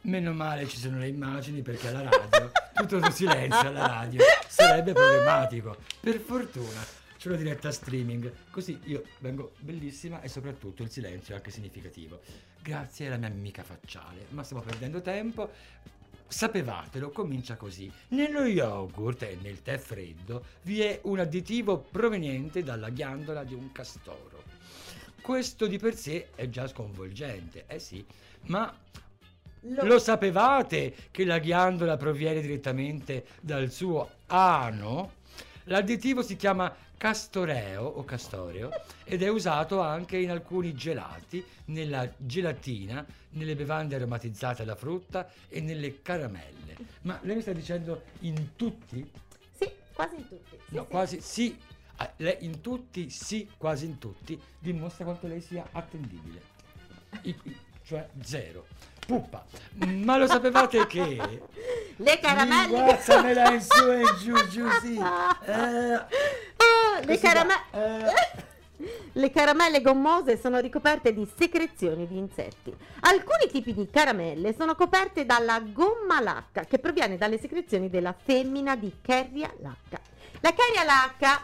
Meno 0.00 0.32
male 0.32 0.66
ci 0.66 0.76
sono 0.76 0.98
le 0.98 1.06
immagini 1.06 1.62
perché 1.62 1.86
alla 1.86 2.02
radio 2.02 2.50
tutto 2.74 2.96
il 2.96 3.12
silenzio 3.12 3.60
alla 3.60 3.86
radio 3.86 4.24
sarebbe 4.48 4.92
problematico. 4.92 5.76
Per 6.00 6.18
fortuna 6.18 6.84
c'è 7.16 7.28
una 7.28 7.36
diretta 7.36 7.70
streaming, 7.70 8.32
così 8.50 8.80
io 8.86 9.04
vengo 9.18 9.52
bellissima 9.60 10.20
e 10.20 10.26
soprattutto 10.28 10.82
il 10.82 10.90
silenzio 10.90 11.34
è 11.34 11.36
anche 11.36 11.52
significativo. 11.52 12.22
Grazie 12.60 13.06
alla 13.06 13.18
mia 13.18 13.28
amica 13.28 13.62
facciale, 13.62 14.26
ma 14.30 14.42
stiamo 14.42 14.62
perdendo 14.62 15.00
tempo. 15.00 15.52
Sapevatelo, 16.30 17.10
comincia 17.10 17.56
così. 17.56 17.90
Nello 18.10 18.44
yogurt 18.44 19.22
e 19.22 19.36
nel 19.42 19.62
tè 19.62 19.78
freddo 19.78 20.44
vi 20.62 20.80
è 20.80 21.00
un 21.02 21.18
additivo 21.18 21.78
proveniente 21.78 22.62
dalla 22.62 22.88
ghiandola 22.88 23.42
di 23.42 23.54
un 23.54 23.72
castoro. 23.72 24.44
Questo 25.20 25.66
di 25.66 25.76
per 25.76 25.96
sé 25.96 26.28
è 26.36 26.48
già 26.48 26.68
sconvolgente, 26.68 27.64
eh 27.66 27.80
sì, 27.80 28.04
ma 28.42 28.72
lo 29.62 29.98
sapevate 29.98 30.94
che 31.10 31.24
la 31.24 31.40
ghiandola 31.40 31.96
proviene 31.96 32.40
direttamente 32.40 33.26
dal 33.40 33.70
suo 33.72 34.08
ano? 34.26 35.14
L'additivo 35.64 36.22
si 36.22 36.36
chiama 36.36 36.72
castoreo 37.10 37.82
o 37.82 38.04
castoreo 38.04 38.68
ed 39.04 39.22
è 39.22 39.28
usato 39.28 39.80
anche 39.80 40.18
in 40.18 40.30
alcuni 40.30 40.74
gelati, 40.74 41.42
nella 41.66 42.06
gelatina, 42.18 43.06
nelle 43.30 43.56
bevande 43.56 43.94
aromatizzate 43.94 44.60
alla 44.62 44.74
frutta 44.74 45.26
e 45.48 45.62
nelle 45.62 46.02
caramelle. 46.02 46.76
Ma 47.02 47.18
lei 47.22 47.36
mi 47.36 47.40
sta 47.40 47.54
dicendo 47.54 48.02
in 48.20 48.50
tutti? 48.54 49.10
Sì, 49.56 49.70
quasi 49.94 50.16
in 50.16 50.28
tutti. 50.28 50.56
Sì, 50.68 50.74
No, 50.74 50.82
sì. 50.82 50.88
quasi 50.90 51.20
sì. 51.22 51.58
Ah, 51.96 52.12
lei 52.18 52.36
in 52.40 52.60
tutti, 52.60 53.08
sì, 53.08 53.48
quasi 53.56 53.86
in 53.86 53.96
tutti, 53.96 54.38
dimostra 54.58 55.04
quanto 55.06 55.26
lei 55.26 55.40
sia 55.40 55.66
attendibile. 55.72 56.42
I- 57.22 57.34
i- 57.44 57.56
cioè 57.82 58.06
zero. 58.22 58.66
Puppa. 59.10 59.44
Ma 59.86 60.16
lo 60.16 60.26
sapevate 60.28 60.86
che... 60.86 61.18
Le 61.96 62.18
caramelle. 62.20 62.82
Guazzamela 62.82 63.50
in 63.52 63.60
su 63.60 63.90
e 63.90 64.00
in 64.00 64.16
giù, 64.22 64.34
giù, 64.48 64.68
sì. 64.80 64.94
Eh, 65.44 65.94
Ah, 66.60 67.00
le, 67.00 67.06
così 67.06 67.18
carame- 67.18 67.54
va. 67.72 68.06
Eh. 68.06 68.42
le 69.12 69.30
caramelle 69.30 69.80
gommose 69.82 70.38
sono 70.38 70.58
ricoperte 70.60 71.12
di 71.12 71.28
secrezioni 71.38 72.06
di 72.06 72.16
insetti. 72.18 72.72
Alcuni 73.00 73.50
tipi 73.50 73.74
di 73.74 73.88
caramelle 73.90 74.54
sono 74.54 74.74
coperte 74.74 75.26
dalla 75.26 75.60
gomma 75.60 76.20
lacca, 76.20 76.62
che 76.64 76.78
proviene 76.78 77.16
dalle 77.18 77.38
secrezioni 77.38 77.90
della 77.90 78.14
femmina 78.16 78.76
di 78.76 78.92
Kerria 79.02 79.52
lacca. 79.60 79.98
La 80.40 80.52
Kerria 80.54 80.84
lacca 80.84 81.42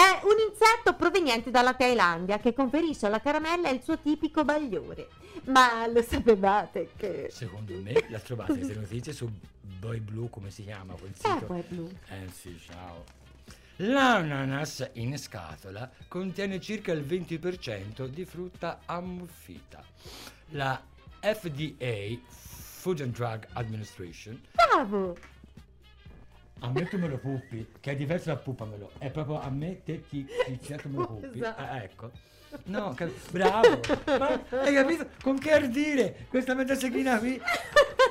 è 0.00 0.20
un 0.24 0.36
insetto 0.50 0.94
proveniente 0.94 1.50
dalla 1.50 1.74
Thailandia 1.74 2.38
che 2.38 2.54
conferisce 2.54 3.06
alla 3.06 3.20
caramella 3.20 3.68
il 3.68 3.82
suo 3.82 3.98
tipico 3.98 4.44
bagliore. 4.44 5.08
Ma 5.44 5.86
lo 5.86 6.02
sapevate 6.02 6.90
che... 6.96 7.28
Secondo 7.30 7.74
me 7.80 7.92
la 8.08 8.18
trovate 8.18 8.52
queste 8.54 8.74
notizie 8.74 9.12
su 9.12 9.30
Boy 9.60 9.98
Blue, 10.00 10.28
come 10.30 10.50
si 10.50 10.64
chiama 10.64 10.94
quel 10.94 11.12
Eh, 11.12 11.16
sito? 11.16 11.44
poi 11.46 11.62
blu. 11.68 11.90
Eh 12.08 12.28
sì, 12.32 12.58
ciao. 12.58 13.04
L'ananas 13.76 14.90
in 14.94 15.16
scatola 15.18 15.90
contiene 16.08 16.60
circa 16.60 16.92
il 16.92 17.02
20% 17.02 18.06
di 18.06 18.24
frutta 18.26 18.80
ammuffita. 18.84 19.82
La 20.50 20.80
FDA, 21.20 22.18
Food 22.28 23.00
and 23.00 23.14
Drug 23.14 23.46
Administration, 23.54 24.40
Bravo! 24.52 25.16
Ammettimelo 26.60 27.18
puppi, 27.18 27.66
che 27.80 27.92
è 27.92 27.96
diverso 27.96 28.28
da 28.30 28.36
puppamelo, 28.36 28.92
è 28.98 29.10
proprio 29.10 29.40
a 29.40 29.50
me, 29.50 29.82
te, 29.82 30.02
chi, 30.08 30.24
chi 30.24 30.58
certo 30.62 30.88
me 30.88 30.96
lo 30.96 31.06
puppi. 31.06 31.38
Scusa. 31.38 31.80
Eh, 31.80 31.84
ecco. 31.84 32.10
No, 32.64 32.94
cap- 32.94 33.30
bravo! 33.30 33.80
Ma 34.18 34.40
hai 34.62 34.74
capito? 34.74 35.06
Con 35.22 35.38
che 35.38 35.52
ardire 35.52 36.26
questa 36.28 36.54
mezzaseghina 36.54 37.18
qui? 37.18 37.40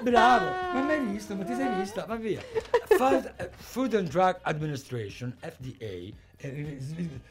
Bravo! 0.02 0.46
Ma 0.74 0.82
mai 0.82 1.00
visto? 1.08 1.36
Ma 1.36 1.44
ti 1.44 1.56
sei 1.56 1.76
vista? 1.76 2.06
Va 2.06 2.16
via! 2.16 2.42
Food, 3.58 3.94
and 3.96 4.08
Drug 4.08 4.38
Administration, 4.44 5.36
FDA, 5.42 6.14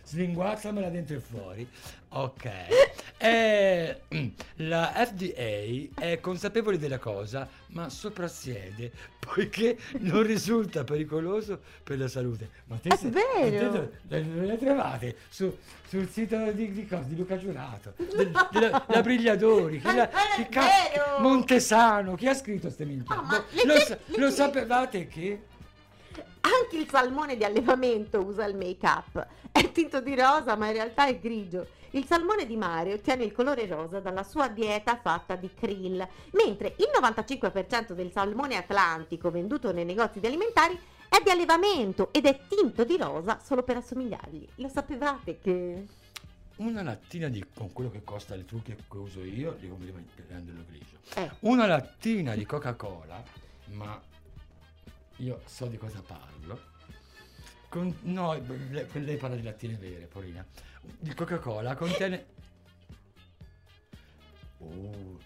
slinguazzamela 0.05 0.89
dentro 0.89 1.17
e 1.17 1.21
fuori. 1.21 1.69
Ok. 2.11 2.51
Eh, 3.21 4.03
mm, 4.15 4.29
la 4.59 4.93
FDA 4.95 6.01
è 6.01 6.21
consapevole 6.21 6.79
della 6.79 6.99
cosa, 7.01 7.49
ma 7.69 7.89
soprassiede 7.89 8.93
poiché 9.19 9.77
non 9.99 10.23
risulta 10.23 10.85
pericoloso 10.85 11.59
per 11.83 11.99
la 11.99 12.07
salute. 12.07 12.49
Ma 12.67 12.77
te 12.77 12.91
È 12.91 12.97
se- 12.97 13.09
vero. 13.09 13.91
te- 14.07 14.21
le, 14.21 14.57
trovate 14.57 15.17
su- 15.31 15.53
sul 15.89 16.09
sito 16.09 16.53
di, 16.53 16.71
di, 16.71 16.87
cosa? 16.87 17.03
di 17.09 17.17
Luca 17.17 17.37
Giurato, 17.39 17.95
del- 18.15 18.31
della, 18.53 18.85
la 18.87 19.03
Brigliadori, 19.03 19.81
chi 19.81 19.93
la- 19.97 20.09
chi 20.37 20.47
ca-. 20.49 21.19
Montesano, 21.19 22.15
chi 22.15 22.29
ha 22.29 22.35
scritto 22.35 22.61
queste 22.69 22.85
minchie? 22.85 23.17
Ma 23.17 23.45
lo, 23.65 23.75
legge- 23.75 23.99
lo 24.17 24.31
sapevate 24.31 25.09
che? 25.09 25.43
Anche 26.41 26.76
il 26.76 26.89
salmone 26.89 27.36
di 27.36 27.45
allevamento 27.45 28.20
usa 28.20 28.45
il 28.45 28.57
make-up. 28.57 29.26
È 29.51 29.72
tinto 29.72 30.01
di 30.01 30.14
rosa, 30.14 30.57
ma 30.57 30.66
in 30.66 30.72
realtà 30.72 31.07
è 31.07 31.18
grigio. 31.18 31.66
Il 31.91 32.05
salmone 32.05 32.47
di 32.47 32.57
mare 32.57 32.93
ottiene 32.93 33.24
il 33.24 33.32
colore 33.32 33.66
rosa 33.66 33.99
dalla 33.99 34.22
sua 34.22 34.49
dieta 34.49 34.99
fatta 34.99 35.36
di 35.36 35.51
krill, 35.55 36.07
mentre 36.32 36.74
il 36.78 36.89
95% 37.01 37.93
del 37.93 38.12
salmone 38.12 38.57
atlantico 38.57 39.30
venduto 39.30 39.72
nei 39.72 39.86
negozi 39.86 40.20
di 40.20 40.26
alimentari 40.26 40.78
è 41.09 41.22
di 41.22 41.30
allevamento 41.30 42.12
ed 42.12 42.26
è 42.26 42.39
tinto 42.47 42.84
di 42.84 42.99
rosa 42.99 43.41
solo 43.43 43.62
per 43.62 43.78
assomigliargli. 43.78 44.47
Lo 44.57 44.68
sapevate 44.68 45.39
che... 45.39 45.86
Una 46.57 46.82
lattina 46.82 47.28
di, 47.28 47.45
con 47.55 47.72
quello 47.72 47.91
che 47.91 48.03
costa 48.05 48.34
il 48.34 48.45
trucco 48.45 48.72
che 48.72 48.99
uso 48.99 49.22
io, 49.24 49.57
li 49.61 49.68
conveniva 49.68 49.99
prenderlo 50.26 50.64
grigio. 50.68 50.97
Eh, 51.14 51.30
Una 51.41 51.66
lattina 51.66 52.34
di 52.34 52.45
Coca-Cola, 52.45 53.22
ma 53.72 53.99
io 55.19 55.41
so 55.47 55.66
di 55.66 55.77
cosa 55.77 56.03
parlo. 56.03 56.77
Con- 57.69 57.97
no, 58.03 58.33
lei, 58.33 58.87
lei 58.93 59.16
parla 59.16 59.37
di 59.37 59.43
lattine 59.43 59.75
vere, 59.77 60.07
Porina. 60.07 60.45
Di 60.81 61.14
Coca-Cola 61.14 61.75
contiene. 61.77 62.27
Oh, 64.59 65.19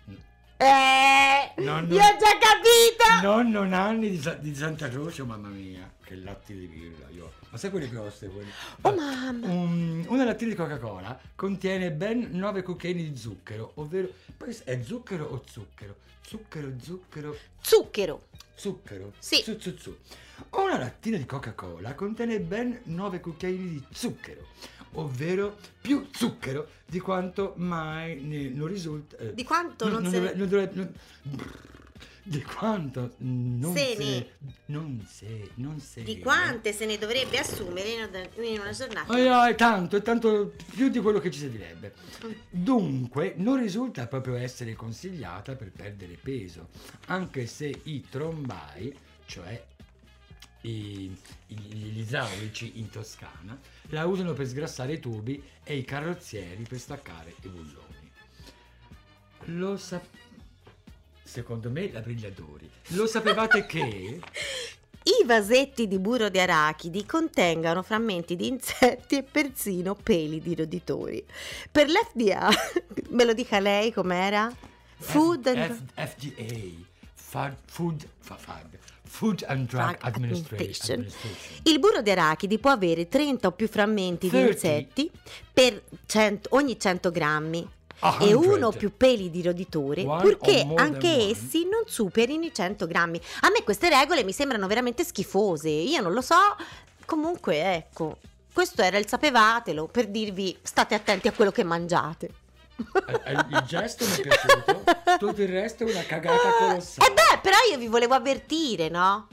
eh 0.56 1.52
No, 1.56 1.80
no. 1.80 1.86
io 1.94 2.00
ho 2.02 2.16
già 2.16 2.38
capito! 2.38 3.20
non, 3.22 3.50
non 3.50 3.72
anni 3.72 4.10
di, 4.10 4.36
di 4.40 4.54
Santa 4.54 4.88
Croce, 4.88 5.22
oh, 5.22 5.26
mamma 5.26 5.48
mia, 5.48 5.90
che 6.12 6.20
latte 6.22 6.54
di 6.54 6.66
birra. 6.66 7.08
Io. 7.10 7.32
Ma 7.50 7.56
sai 7.58 7.70
quelli 7.70 7.88
grosse? 7.88 8.28
Quelli? 8.28 8.50
Oh 8.82 8.94
mamma! 8.94 9.46
Un- 9.48 10.04
una 10.08 10.24
lattina 10.24 10.50
di 10.50 10.56
Coca-Cola 10.56 11.18
contiene 11.34 11.90
ben 11.90 12.28
9 12.32 12.62
cucchiaini 12.62 13.10
di 13.12 13.16
zucchero, 13.16 13.72
ovvero 13.76 14.08
poi 14.36 14.56
è 14.64 14.80
zucchero 14.82 15.24
o 15.26 15.42
zucchero? 15.48 15.96
Zucchero, 16.24 16.72
zucchero, 16.80 17.36
Zucchero! 17.60 18.22
zucchero. 18.54 19.12
Sì. 19.18 19.42
Zu, 19.42 19.58
zu, 19.58 19.76
zu. 19.76 19.96
Una 20.50 20.78
lattina 20.78 21.16
di 21.16 21.26
Coca-Cola 21.26 21.94
contiene 21.94 22.40
ben 22.40 22.80
9 22.84 23.20
cucchiaini 23.20 23.68
di 23.68 23.82
zucchero, 23.92 24.46
ovvero 24.94 25.56
più 25.80 26.08
zucchero 26.12 26.68
di 26.86 27.00
quanto 27.00 27.54
mai 27.56 28.20
ne- 28.22 28.48
non 28.50 28.66
risulta. 28.68 29.16
eh, 29.16 29.34
Di 29.34 29.44
quanto 29.44 29.88
non, 29.88 30.04
se 30.04 30.18
ne... 30.20 30.34
dovrebbe- 30.34 30.38
non 30.38 30.48
dovrebbe- 30.48 30.74
non- 30.74 30.94
brrr, 31.22 31.81
di 32.24 32.40
quanto 32.42 33.14
non 33.18 33.74
Se 33.74 33.96
se 33.96 34.04
ne- 34.04 34.26
non 34.66 35.04
se 35.10 35.50
non 35.56 35.80
se 35.80 36.02
Di 36.04 36.20
quante 36.20 36.72
se 36.72 36.86
ne 36.86 36.96
dovrebbe 36.96 37.36
assumere 37.38 37.88
in 37.90 38.58
una- 38.60 38.70
giornata? 38.70 39.16
Eh, 39.18 39.28
no, 39.28 39.44
è 39.44 39.54
tanto, 39.56 39.96
è 39.96 40.02
tanto 40.02 40.54
più 40.70 40.88
di 40.88 41.00
quello 41.00 41.18
che 41.18 41.30
ci 41.30 41.40
servirebbe. 41.40 41.94
Dunque, 42.48 43.34
non 43.38 43.58
risulta 43.60 44.06
proprio 44.06 44.36
essere 44.36 44.74
consigliata 44.74 45.56
per 45.56 45.72
perdere 45.72 46.14
peso, 46.14 46.68
anche 47.06 47.46
se 47.46 47.80
i 47.84 48.06
trombai, 48.08 48.96
cioè 49.26 49.60
i- 50.62 51.12
i- 51.48 51.54
gli 51.56 51.98
idraulici 52.00 52.78
in 52.78 52.88
Toscana, 52.88 53.58
la 53.88 54.06
usano 54.06 54.32
per 54.32 54.46
sgrassare 54.46 54.92
i 54.92 55.00
tubi 55.00 55.42
e 55.64 55.76
i 55.76 55.84
carrozzieri 55.84 56.62
per 56.68 56.78
staccare 56.78 57.34
i 57.42 57.48
bulloni. 57.48 57.90
Lo 59.46 59.76
sa- 59.76 60.00
Secondo 61.32 61.70
me 61.70 61.90
la 61.90 62.00
Brigliadori. 62.00 62.70
Lo 62.88 63.06
sapevate 63.06 63.64
che... 63.64 64.20
I 65.02 65.24
vasetti 65.24 65.88
di 65.88 65.98
burro 65.98 66.28
di 66.28 66.38
arachidi 66.38 67.06
contengono 67.06 67.82
frammenti 67.82 68.36
di 68.36 68.48
insetti 68.48 69.16
e 69.16 69.22
persino 69.22 69.94
peli 69.94 70.40
di 70.40 70.54
roditori. 70.54 71.24
Per 71.70 71.88
l'FDA, 71.88 72.50
me 73.08 73.24
lo 73.24 73.32
dica 73.32 73.60
lei 73.60 73.94
com'era? 73.94 74.54
Food 74.98 75.46
and... 75.46 75.82
F- 75.94 76.10
FDA, 76.18 76.84
Fad- 77.14 77.56
Food, 77.64 78.06
fa- 78.18 78.36
fad- 78.36 78.78
Food 79.02 79.42
and 79.48 79.66
Drug 79.68 79.84
Drug 79.84 79.96
Administration. 80.02 81.00
Administration. 81.00 81.60
Il 81.62 81.78
burro 81.78 82.02
di 82.02 82.10
arachidi 82.10 82.58
può 82.58 82.72
avere 82.72 83.08
30 83.08 83.46
o 83.46 83.52
più 83.52 83.68
frammenti 83.68 84.26
di 84.28 84.36
30. 84.36 84.52
insetti 84.52 85.10
per 85.50 85.82
100 86.04 86.48
ogni 86.52 86.78
100 86.78 87.10
grammi 87.10 87.66
e 88.20 88.26
100. 88.26 88.38
uno 88.38 88.66
o 88.68 88.72
più 88.72 88.96
peli 88.96 89.30
di 89.30 89.42
roditore, 89.42 90.02
One 90.02 90.20
purché 90.20 90.66
anche 90.76 91.28
essi 91.30 91.64
non 91.64 91.82
superino 91.86 92.44
i 92.44 92.52
100 92.52 92.86
grammi. 92.86 93.20
A 93.42 93.50
me 93.50 93.62
queste 93.62 93.88
regole 93.88 94.24
mi 94.24 94.32
sembrano 94.32 94.66
veramente 94.66 95.04
schifose, 95.04 95.68
io 95.68 96.00
non 96.00 96.12
lo 96.12 96.20
so, 96.20 96.36
comunque 97.04 97.74
ecco, 97.74 98.18
questo 98.52 98.82
era 98.82 98.98
il 98.98 99.06
sapevatelo 99.06 99.86
per 99.86 100.08
dirvi 100.08 100.56
state 100.62 100.94
attenti 100.94 101.28
a 101.28 101.32
quello 101.32 101.52
che 101.52 101.62
mangiate. 101.62 102.30
Eh, 103.06 103.20
eh, 103.24 103.32
Il 103.32 103.62
gesto 103.66 104.04
mi 104.04 104.14
è 104.14 104.20
piaciuto, 104.20 104.82
tutto 105.18 105.42
il 105.42 105.48
resto 105.48 105.86
è 105.86 105.90
una 105.90 106.02
cagata 106.02 106.50
colossale. 106.58 107.08
E 107.08 107.10
Eh 107.10 107.14
beh, 107.14 107.38
però 107.40 107.56
io 107.70 107.78
vi 107.78 107.86
volevo 107.86 108.14
avvertire, 108.14 108.88
no? 108.88 109.28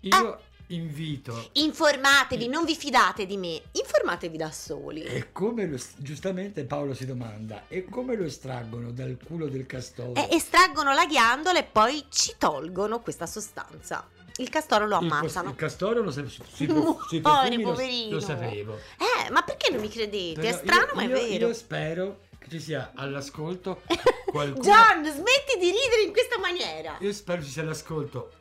Io 0.00 0.40
invito 0.72 1.50
Informatevi, 1.52 2.48
non 2.48 2.64
vi 2.64 2.74
fidate 2.76 3.26
di 3.26 3.36
me, 3.36 3.60
informatevi 3.72 4.36
da 4.36 4.50
soli. 4.50 5.02
E 5.02 5.32
come 5.32 5.66
lo, 5.66 5.78
giustamente 5.96 6.64
Paolo 6.64 6.94
si 6.94 7.06
domanda, 7.06 7.64
e 7.68 7.84
come 7.84 8.16
lo 8.16 8.24
estraggono 8.24 8.90
dal 8.90 9.16
culo 9.24 9.48
del 9.48 9.66
castoro? 9.66 10.14
Eh, 10.14 10.28
estraggono 10.34 10.92
la 10.92 11.06
ghiandola 11.06 11.58
e 11.58 11.64
poi 11.64 12.04
ci 12.08 12.34
tolgono 12.38 13.00
questa 13.00 13.26
sostanza. 13.26 14.08
Il 14.36 14.48
castoro 14.48 14.86
lo 14.86 14.98
il, 14.98 15.02
ammazzano. 15.10 15.50
il 15.50 15.56
castoro 15.56 16.00
lo, 16.02 16.10
sa- 16.10 16.26
si, 16.26 16.42
si, 16.52 16.66
Muore, 16.66 16.98
si 17.08 17.20
profumi, 17.20 17.56
lo- 17.62 17.70
poverino. 17.70 18.14
lo 18.14 18.20
sapevo. 18.20 18.78
Eh, 18.96 19.30
ma 19.30 19.42
perché 19.42 19.70
non 19.70 19.80
mi 19.80 19.88
credete? 19.88 20.40
Però 20.40 20.48
è 20.48 20.52
strano, 20.58 20.86
io- 20.86 20.94
ma 20.94 21.02
è 21.02 21.06
io- 21.06 21.14
vero. 21.14 21.46
Io 21.48 21.54
spero 21.54 22.20
che 22.38 22.48
ci 22.48 22.60
sia 22.60 22.92
all'ascolto 22.94 23.82
qualcuno... 24.30 24.62
John, 24.64 25.04
smetti 25.04 25.58
di 25.58 25.66
ridere 25.70 26.02
in 26.06 26.12
questa 26.12 26.38
maniera. 26.38 26.96
Io 27.00 27.12
spero 27.12 27.42
ci 27.42 27.50
sia 27.50 27.62
all'ascolto 27.62 28.32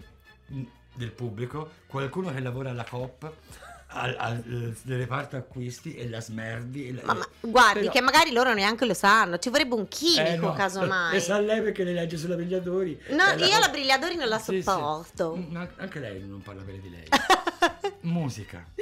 del 0.99 1.11
pubblico 1.11 1.69
qualcuno 1.87 2.31
che 2.33 2.41
lavora 2.41 2.69
alla 2.71 2.83
COP 2.87 3.31
al, 3.91 4.15
al, 4.19 4.43
nel 4.83 4.97
reparto 4.99 5.35
acquisti 5.37 5.95
e 5.95 6.07
la 6.09 6.19
smerdi. 6.21 6.89
e 6.89 6.93
la- 6.93 7.01
Ma, 7.05 7.13
ma 7.15 7.25
guardi, 7.39 7.79
Però- 7.79 7.91
che 7.93 8.01
magari 8.01 8.31
loro 8.31 8.53
neanche 8.53 8.85
lo 8.85 8.93
sanno. 8.93 9.39
Ci 9.39 9.49
vorrebbe 9.49 9.73
un 9.73 9.87
chimico, 9.87 10.21
Eh, 10.21 10.35
no, 10.35 10.53
casomai. 10.53 11.15
E 11.15 11.19
sa 11.19 11.39
lei 11.39 11.61
perché 11.63 11.83
le 11.83 11.93
legge 11.93 12.17
sulla 12.17 12.35
Brigliadori. 12.35 13.01
No, 13.09 13.23
io 13.43 13.57
la 13.59 13.69
Brigliadori 13.69 14.15
non 14.15 14.27
la 14.27 14.37
Sì, 14.37 14.55
sì. 14.57 14.61
sopporto. 14.61 15.35
Ma 15.49 15.67
anche 15.77 15.99
lei 15.99 16.19
non 16.23 16.41
parla 16.43 16.61
bene 16.61 16.79
di 16.81 16.89
lei. 16.91 17.07
Musica. 18.01 18.63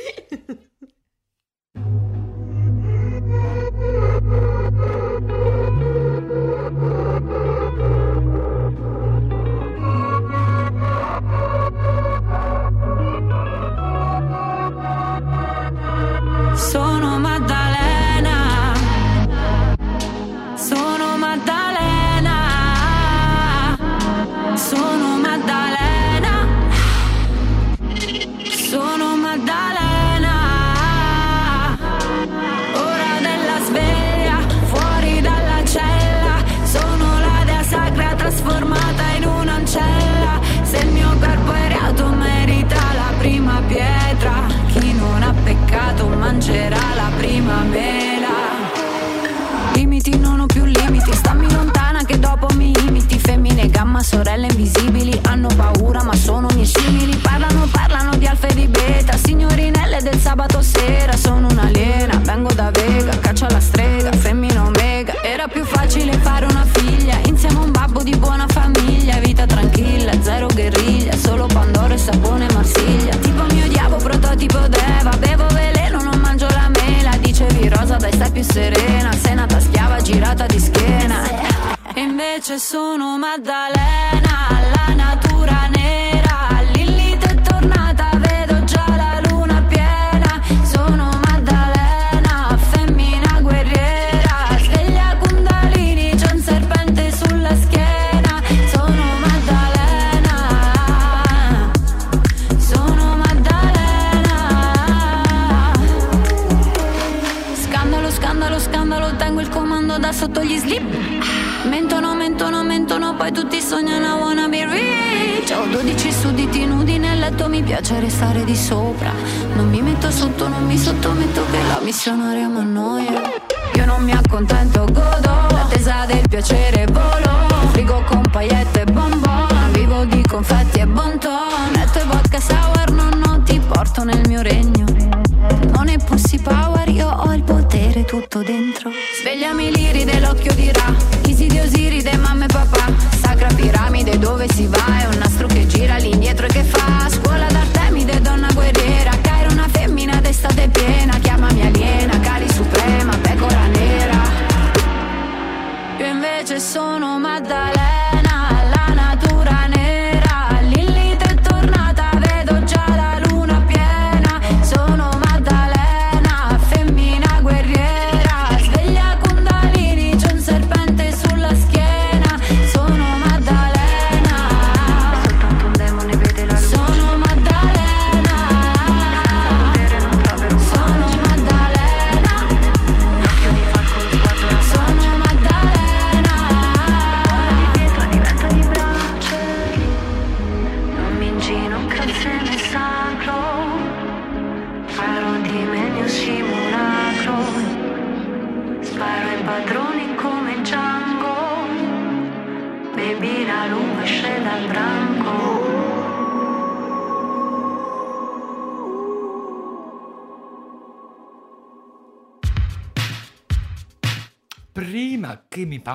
sorelle 54.08 54.47
invisibili, 54.47 55.20
hanno 55.26 55.49
paura 55.53 56.01
ma 56.01 56.16
sono 56.16 56.47
miei 56.53 56.66
simili. 56.66 57.14
Parlano, 57.18 57.68
parlano 57.70 58.16
di 58.16 58.26
alfa 58.26 58.47
e 58.47 58.53
di 58.53 58.68
beta, 58.68 59.18
signorinelle 59.18 60.01
del 60.01 60.18
sabato 60.18 60.62
sera. 60.62 61.14
Sono 61.18 61.47
un'aliena, 61.47 62.22
vengo 62.24 62.53
da 62.53 62.72
Vega, 62.72 63.20
caccio 63.20 63.45
alla 63.45 63.60
strega, 63.60 64.12
femmina 64.14 64.66
omega. 64.66 65.22
Era 65.22 65.47
più 65.47 65.66
facile 65.66 66.14
fare 66.20 66.45
una 66.45 66.66
figlia, 66.72 67.18
insieme 67.26 67.60
a 67.60 67.64
un 67.64 67.72
babbo 67.72 68.01
di 68.01 68.16
buona 68.16 68.45
famiglia. 68.47 69.20
Vita 69.20 69.45
tranquilla, 69.45 70.14
zero 70.22 70.47
guerriglia, 70.47 71.14
solo 71.18 71.47
Pandoro 71.47 71.93
e 71.93 71.97
sapone 71.97 72.47
Marsiglia. 72.53 73.16
Tipo 73.18 73.43
mio 73.53 73.68
diavolo, 73.68 74.01
prototipo 74.01 74.60
Deva, 74.70 75.12
bevo 75.20 75.47
veleno, 75.47 76.01
non 76.01 76.18
mangio 76.22 76.47
la 76.47 76.70
mela. 76.70 77.12
Dicevi 77.20 77.68
rosa, 77.68 77.97
dai 77.97 78.14
stai 78.14 78.32
più 78.32 78.43
serena, 78.43 79.12
sei 79.12 79.36
nata 79.36 79.60
schiava, 79.60 79.99
girata 79.99 80.45
di 80.45 80.60
schiena. 80.60 81.66
E 81.93 82.01
invece 82.01 82.60
sono 82.60 83.18
Maddalena, 83.18 83.76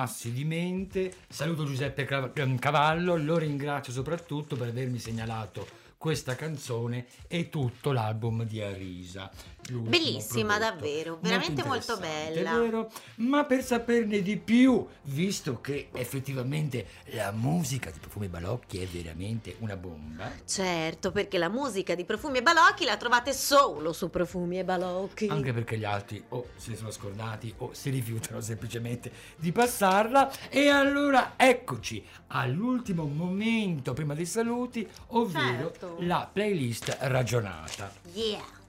passi 0.03 0.33
di 0.33 0.43
mente, 0.43 1.13
saluto 1.29 1.63
Giuseppe 1.63 2.03
Cra- 2.03 2.29
Cavallo, 2.59 3.15
lo 3.15 3.37
ringrazio 3.37 3.93
soprattutto 3.93 4.57
per 4.57 4.67
avermi 4.67 4.99
segnalato 4.99 5.65
questa 5.97 6.35
canzone 6.35 7.05
e 7.29 7.47
tutto 7.47 7.93
l'album 7.93 8.43
di 8.43 8.61
Arisa. 8.61 9.31
Bellissima, 9.71 10.57
davvero, 10.57 11.17
veramente 11.21 11.63
molto 11.63 11.93
interessante, 11.93 12.41
bella. 12.41 12.59
vero? 12.59 12.91
Ma 13.15 13.45
per 13.45 13.63
saperne 13.63 14.21
di 14.21 14.37
più, 14.37 14.85
visto 15.03 15.61
che 15.61 15.89
effettivamente 15.93 16.85
la 17.13 17.31
musica 17.31 17.89
di 17.89 17.99
Profumi 17.99 18.27
Balocchi 18.27 18.79
è 18.81 18.85
veramente 18.85 19.55
una 19.59 19.75
bomba, 19.77 20.31
Certo, 20.45 21.11
perché 21.11 21.37
la 21.37 21.49
musica 21.49 21.95
di 21.95 22.03
Profumi 22.05 22.39
e 22.39 22.41
Balocchi 22.43 22.85
la 22.85 22.97
trovate 22.97 23.33
solo 23.33 23.93
su 23.93 24.09
Profumi 24.09 24.59
e 24.59 24.63
Balocchi. 24.63 25.27
anche 25.27 25.53
perché 25.53 25.77
gli 25.77 25.85
altri 25.85 26.23
o 26.29 26.47
se 26.55 26.71
ne 26.71 26.75
sono 26.75 26.91
scordati 26.91 27.53
o 27.59 27.69
si 27.73 27.89
rifiutano 27.89 28.41
semplicemente 28.41 29.11
di 29.37 29.51
passarla. 29.51 30.31
E 30.49 30.67
allora 30.69 31.33
eccoci 31.37 32.03
all'ultimo 32.27 33.05
momento 33.05 33.93
prima 33.93 34.13
dei 34.13 34.25
saluti, 34.25 34.87
ovvero 35.07 35.71
Certo. 35.71 35.95
la 35.99 36.29
playlist 36.31 36.97
ragionata. 37.01 37.91
Yeah. 38.13 38.61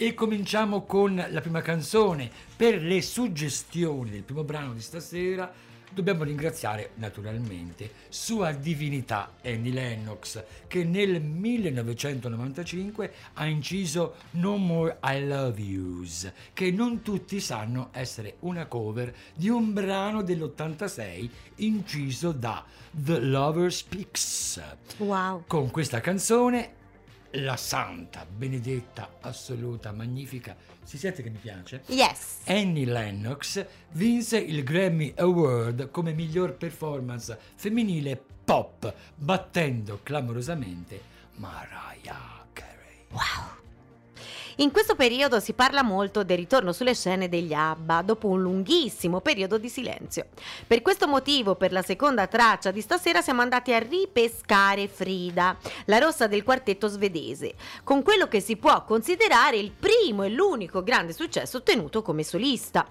E 0.00 0.14
cominciamo 0.14 0.84
con 0.84 1.16
la 1.28 1.40
prima 1.40 1.60
canzone. 1.60 2.30
Per 2.54 2.80
le 2.80 3.02
suggestioni 3.02 4.10
del 4.10 4.22
primo 4.22 4.44
brano 4.44 4.72
di 4.72 4.80
stasera 4.80 5.52
dobbiamo 5.90 6.22
ringraziare 6.22 6.90
naturalmente 6.94 7.90
Sua 8.08 8.52
Divinità 8.52 9.32
Annie 9.42 9.72
Lennox 9.72 10.40
che 10.68 10.84
nel 10.84 11.20
1995 11.20 13.12
ha 13.34 13.46
inciso 13.46 14.14
No 14.32 14.56
More 14.56 14.98
I 15.02 15.26
Love 15.26 15.60
Yous, 15.60 16.32
che 16.52 16.70
non 16.70 17.02
tutti 17.02 17.40
sanno 17.40 17.88
essere 17.90 18.36
una 18.40 18.66
cover 18.66 19.12
di 19.34 19.48
un 19.48 19.72
brano 19.72 20.22
dell'86 20.22 21.28
inciso 21.56 22.30
da 22.30 22.64
The 22.92 23.18
Lover 23.18 23.72
Speaks. 23.72 24.62
Wow. 24.98 25.42
Con 25.48 25.72
questa 25.72 26.00
canzone, 26.00 26.77
la 27.32 27.56
santa, 27.56 28.24
benedetta, 28.24 29.16
assoluta, 29.20 29.92
magnifica, 29.92 30.56
si 30.82 30.96
sente 30.96 31.22
che 31.22 31.30
mi 31.30 31.38
piace? 31.38 31.82
Yes. 31.86 32.38
Annie 32.46 32.86
Lennox 32.86 33.64
vinse 33.90 34.38
il 34.38 34.62
Grammy 34.64 35.12
Award 35.16 35.90
come 35.90 36.12
miglior 36.12 36.56
performance 36.56 37.38
femminile 37.54 38.22
pop, 38.44 38.92
battendo 39.14 40.00
clamorosamente 40.02 41.00
Mariah 41.34 42.46
Carey. 42.52 43.06
Wow. 43.10 43.57
In 44.60 44.72
questo 44.72 44.96
periodo 44.96 45.38
si 45.38 45.52
parla 45.52 45.84
molto 45.84 46.24
del 46.24 46.36
ritorno 46.36 46.72
sulle 46.72 46.92
scene 46.92 47.28
degli 47.28 47.52
ABBA 47.52 48.02
dopo 48.02 48.26
un 48.26 48.42
lunghissimo 48.42 49.20
periodo 49.20 49.56
di 49.56 49.68
silenzio. 49.68 50.26
Per 50.66 50.82
questo 50.82 51.06
motivo, 51.06 51.54
per 51.54 51.70
la 51.70 51.82
seconda 51.82 52.26
traccia 52.26 52.72
di 52.72 52.80
stasera 52.80 53.22
siamo 53.22 53.40
andati 53.40 53.72
a 53.72 53.78
ripescare 53.78 54.88
Frida, 54.88 55.56
la 55.84 55.98
rossa 55.98 56.26
del 56.26 56.42
quartetto 56.42 56.88
svedese, 56.88 57.54
con 57.84 58.02
quello 58.02 58.26
che 58.26 58.40
si 58.40 58.56
può 58.56 58.82
considerare 58.82 59.58
il 59.58 59.70
primo 59.70 60.24
e 60.24 60.30
l'unico 60.30 60.82
grande 60.82 61.12
successo 61.12 61.58
ottenuto 61.58 62.02
come 62.02 62.24
solista. 62.24 62.84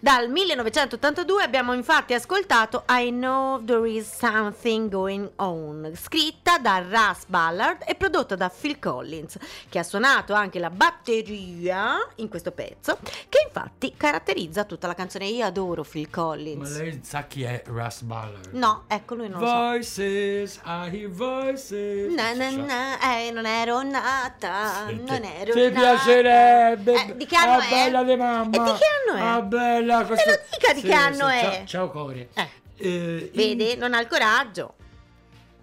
Dal 0.00 0.28
1982 0.28 1.40
abbiamo 1.40 1.72
infatti 1.72 2.14
ascoltato 2.14 2.82
I 2.88 3.10
Know 3.10 3.64
There 3.64 3.88
Is 3.88 4.12
Something 4.12 4.90
Going 4.90 5.30
On, 5.36 5.92
scritta 5.94 6.58
da 6.58 6.78
Russ 6.78 7.26
Ballard 7.28 7.84
e 7.86 7.94
prodotta 7.94 8.34
da 8.34 8.48
Phil 8.50 8.80
Collins, 8.80 9.38
che 9.68 9.78
ha 9.78 9.84
suonato 9.84 10.32
anche 10.32 10.58
la 10.58 10.70
batteria 10.70 11.10
in 11.20 12.28
questo 12.28 12.52
pezzo, 12.52 12.98
che 13.28 13.44
infatti 13.46 13.92
caratterizza 13.96 14.64
tutta 14.64 14.86
la 14.86 14.94
canzone. 14.94 15.26
Io 15.26 15.44
adoro 15.44 15.82
Phil 15.82 16.08
Ma 16.10 16.16
Collins. 16.22 16.78
lei 16.78 17.00
sa 17.02 17.24
chi 17.24 17.42
è 17.42 17.62
Russ 17.66 18.00
Ballard? 18.02 18.48
No, 18.52 18.84
ecco 18.88 19.14
lui 19.14 19.28
non 19.28 19.40
lo 19.40 19.46
so. 19.46 19.52
Voices, 19.52 20.60
I 20.64 20.88
hear 20.92 21.10
voices. 21.10 22.12
Na, 22.14 22.32
na, 22.32 22.50
na, 22.50 23.18
eh, 23.18 23.30
non 23.30 23.46
ero 23.46 23.82
nata, 23.82 24.86
Sì, 24.88 24.94
non 25.06 25.22
ero 25.24 25.52
Ti 25.52 25.60
nata. 25.70 25.80
piacerebbe. 25.80 26.92
Eh, 27.08 27.16
di 27.16 27.26
che 27.26 27.36
anno 27.36 27.58
ah, 27.58 27.66
è? 27.66 27.68
bella 27.70 28.02
di 28.02 28.16
mamma. 28.16 28.56
E 28.56 28.72
di 28.72 28.78
che 28.78 29.12
anno 29.12 29.18
è? 29.18 29.20
Ah, 29.36 29.42
bella. 29.42 30.04
questo- 30.04 30.30
lo 30.30 30.38
dica 30.50 30.72
di 30.72 30.80
che 30.82 30.92
anno 30.92 31.28
è. 31.28 31.40
Ciao, 31.40 31.66
ciao 31.66 31.90
Core. 31.90 32.28
Eh, 32.34 32.48
Eh, 32.76 33.30
in- 33.32 33.56
vede, 33.56 33.76
non 33.76 33.94
ha 33.94 34.00
il 34.00 34.08
coraggio. 34.08 34.74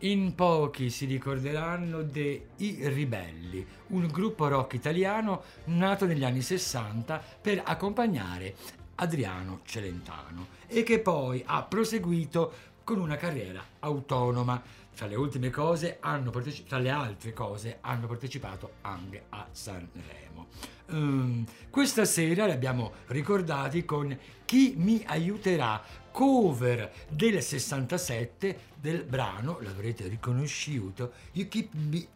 In 0.03 0.33
pochi 0.33 0.89
si 0.89 1.05
ricorderanno 1.05 2.03
dei 2.03 2.41
I 2.57 2.87
Ribelli, 2.87 3.65
un 3.87 4.07
gruppo 4.07 4.47
rock 4.47 4.75
italiano 4.75 5.43
nato 5.65 6.05
negli 6.05 6.23
anni 6.23 6.41
60 6.41 7.21
per 7.41 7.61
accompagnare 7.65 8.55
Adriano 8.95 9.59
Celentano 9.65 10.47
e 10.67 10.83
che 10.83 10.99
poi 10.99 11.43
ha 11.45 11.63
proseguito 11.63 12.53
con 12.85 13.01
una 13.01 13.17
carriera 13.17 13.61
autonoma. 13.79 14.61
Tra 14.99 15.07
le 15.07 15.15
ultime 15.15 15.49
cose 15.49 15.95
hanno 16.01 16.29
parteci- 16.29 16.65
tra 16.65 16.77
le 16.77 16.89
altre 16.89 17.31
cose 17.31 17.77
hanno 17.79 18.05
partecipato 18.05 18.73
anche 18.81 19.27
a 19.29 19.47
Sanremo. 19.49 20.47
Ehm, 20.87 21.45
questa 21.69 22.03
sera 22.03 22.45
li 22.45 22.51
abbiamo 22.51 22.91
ricordati 23.05 23.85
con 23.85 24.19
Chi 24.43 24.73
mi 24.75 25.01
aiuterà, 25.07 25.81
cover 26.11 26.91
del 27.07 27.41
67 27.41 28.59
del 28.75 29.05
brano, 29.05 29.59
l'avrete 29.61 30.05
riconosciuto, 30.09 31.13
You 31.31 31.47
Keep 31.47 31.73
Me, 31.75 31.97
eh, 31.99 32.07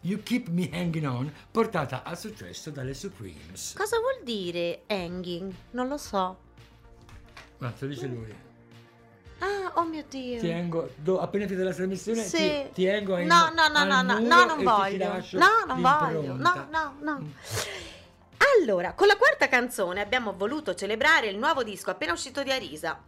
You 0.00 0.22
Keep 0.22 0.48
Me 0.48 0.70
Hanging 0.72 1.06
On, 1.06 1.30
portata 1.50 2.02
a 2.02 2.14
successo 2.14 2.70
dalle 2.70 2.94
Supremes. 2.94 3.74
Cosa 3.76 3.98
vuol 3.98 4.24
dire 4.24 4.84
hanging? 4.86 5.52
Non 5.72 5.86
lo 5.86 5.98
so. 5.98 6.38
Ma 7.58 7.70
te 7.72 7.84
lo 7.84 7.92
dice 7.92 8.06
lui. 8.06 8.34
Ah, 9.44 9.72
oh 9.74 9.84
mio 9.84 10.04
Dio. 10.08 10.38
Ti 10.40 10.46
tengo, 10.46 10.88
do- 10.94 11.20
appena 11.20 11.46
finita 11.46 11.64
la 11.64 11.74
trasmissione, 11.74 12.22
Sì. 12.22 12.36
ti, 12.36 12.68
ti 12.74 12.84
tengo 12.84 13.18
in- 13.18 13.26
No, 13.26 13.50
no, 13.52 13.66
no, 13.66 13.84
no, 13.84 14.00
no, 14.02 14.18
no, 14.20 14.44
non 14.44 14.62
voglio. 14.62 15.20
No, 15.32 15.48
non 15.66 15.80
voglio. 15.80 16.34
No, 16.36 16.66
no, 16.70 16.94
no. 17.00 17.18
Mm. 17.20 17.30
Allora, 18.60 18.92
con 18.92 19.06
la 19.08 19.16
quarta 19.16 19.48
canzone 19.48 20.00
abbiamo 20.00 20.32
voluto 20.36 20.74
celebrare 20.74 21.26
il 21.28 21.38
nuovo 21.38 21.62
disco 21.64 21.90
appena 21.90 22.12
uscito 22.12 22.42
di 22.44 22.52
Arisa. 22.52 22.98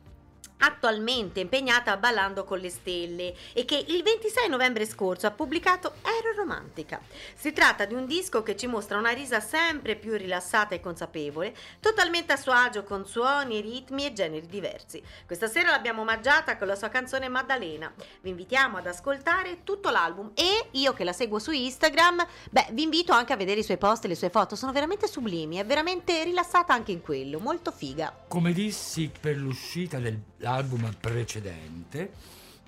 Attualmente 0.58 1.40
impegnata 1.40 1.92
a 1.92 1.96
Ballando 1.96 2.44
con 2.44 2.58
le 2.58 2.70
Stelle 2.70 3.34
e 3.52 3.64
che 3.64 3.84
il 3.88 4.02
26 4.02 4.48
novembre 4.48 4.86
scorso 4.86 5.26
ha 5.26 5.30
pubblicato 5.30 5.94
Ero 6.02 6.34
Romantica. 6.34 7.00
Si 7.34 7.52
tratta 7.52 7.84
di 7.84 7.94
un 7.94 8.06
disco 8.06 8.42
che 8.42 8.56
ci 8.56 8.66
mostra 8.66 8.96
una 8.96 9.10
risa 9.10 9.40
sempre 9.40 9.96
più 9.96 10.14
rilassata 10.14 10.74
e 10.74 10.80
consapevole, 10.80 11.54
totalmente 11.80 12.32
a 12.32 12.36
suo 12.36 12.52
agio 12.52 12.82
con 12.82 13.06
suoni, 13.06 13.60
ritmi 13.60 14.06
e 14.06 14.12
generi 14.12 14.46
diversi. 14.46 15.02
Questa 15.26 15.48
sera 15.48 15.70
l'abbiamo 15.70 16.02
omaggiata 16.02 16.56
con 16.56 16.66
la 16.66 16.76
sua 16.76 16.88
canzone 16.88 17.28
Maddalena. 17.28 17.92
Vi 18.22 18.30
invitiamo 18.30 18.78
ad 18.78 18.86
ascoltare 18.86 19.64
tutto 19.64 19.90
l'album 19.90 20.30
e 20.34 20.68
io 20.72 20.94
che 20.94 21.04
la 21.04 21.12
seguo 21.12 21.38
su 21.38 21.50
Instagram, 21.50 22.26
beh, 22.50 22.68
vi 22.72 22.82
invito 22.82 23.12
anche 23.12 23.32
a 23.32 23.36
vedere 23.36 23.60
i 23.60 23.64
suoi 23.64 23.78
post 23.78 24.04
e 24.04 24.08
le 24.08 24.14
sue 24.14 24.30
foto, 24.30 24.56
sono 24.56 24.72
veramente 24.72 25.08
sublimi, 25.08 25.56
è 25.56 25.66
veramente 25.66 26.24
rilassata 26.24 26.72
anche 26.72 26.92
in 26.92 27.02
quello, 27.02 27.38
molto 27.38 27.70
figa. 27.70 28.24
Come 28.28 28.52
dissi 28.52 29.10
per 29.20 29.36
l'uscita 29.36 29.98
dell'album 30.44 30.94
precedente, 31.00 32.12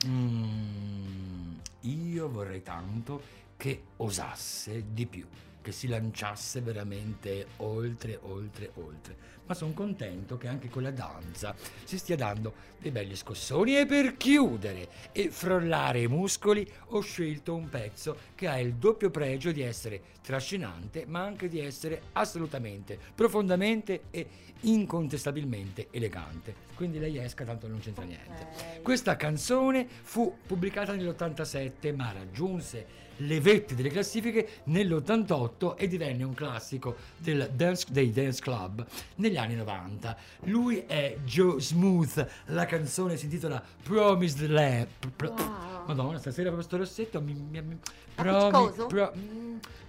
mm, 0.07 1.53
io 1.83 2.29
vorrei 2.31 2.63
tanto 2.63 3.23
che 3.59 3.83
osasse 3.99 4.85
di 4.93 5.05
più, 5.05 5.27
che 5.61 5.73
si 5.73 5.87
lanciasse 5.87 6.63
veramente 6.63 7.47
oltre, 7.57 8.19
oltre, 8.23 8.71
oltre. 8.77 9.17
Ma 9.47 9.55
sono 9.55 9.73
contento 9.73 10.37
che 10.37 10.49
anche 10.49 10.69
con 10.69 10.83
la 10.83 10.91
danza 10.91 11.55
si 11.85 11.99
stia 11.99 12.17
dando 12.17 12.53
dei 12.79 12.91
belli 12.91 13.15
scossoni. 13.15 13.79
E 13.79 13.87
per 13.87 14.17
chiudere 14.17 14.89
e 15.13 15.31
frollare 15.31 16.01
i 16.03 16.09
muscoli, 16.09 16.69
ho 16.89 17.01
scelto 17.01 17.55
un 17.55 17.69
pezzo 17.69 18.17
che 18.35 18.49
ha 18.49 18.59
il 18.59 18.75
doppio 18.75 19.11
pregio 19.11 19.53
di 19.53 19.63
essere 19.63 20.15
trascinante, 20.23 21.05
ma 21.07 21.23
anche 21.23 21.49
di 21.49 21.61
essere 21.61 22.03
assolutamente, 22.13 22.99
profondamente 23.15 24.03
e 24.11 24.27
incontestabilmente 24.63 25.89
elegante. 25.91 26.55
Quindi 26.75 26.99
lei 26.99 27.19
esca, 27.19 27.45
tanto 27.45 27.69
non 27.69 27.79
c'entra 27.79 28.05
niente. 28.05 28.81
Questa 28.83 29.17
canzone 29.17 29.87
fu 30.03 30.39
pubblicata 30.47 30.93
nell'87, 30.93 31.95
ma 31.95 32.13
raggiunse 32.13 33.05
le 33.19 33.41
vette 33.41 33.75
delle 33.75 33.89
classifiche 33.89 34.61
nell'88 34.65 35.75
e 35.77 35.89
divenne 35.89 36.23
un 36.25 36.35
classico 36.35 36.97
del 37.17 37.51
dance, 37.55 37.87
dei 37.91 38.11
dance 38.13 38.41
club 38.41 38.85
negli 39.17 39.37
anni 39.37 39.55
90. 39.57 40.17
Lui 40.45 40.85
è 40.87 41.17
Joe 41.25 41.61
Smooth, 41.61 42.29
la 42.47 42.67
canzone 42.67 43.17
si 43.17 43.25
intitola 43.27 43.63
Promised 43.83 44.47
Land. 44.49 44.87
Pro- 45.17 45.35
Wow. 45.37 45.85
Madonna, 45.87 46.19
stasera 46.19 46.49
proprio 46.51 46.67
sto 46.67 46.77
rossetto 46.79 47.21
mi... 47.21 47.33
mi, 47.33 47.63
mi 47.63 47.79
Appiccicoso? 48.17 48.87
pro- 48.87 49.13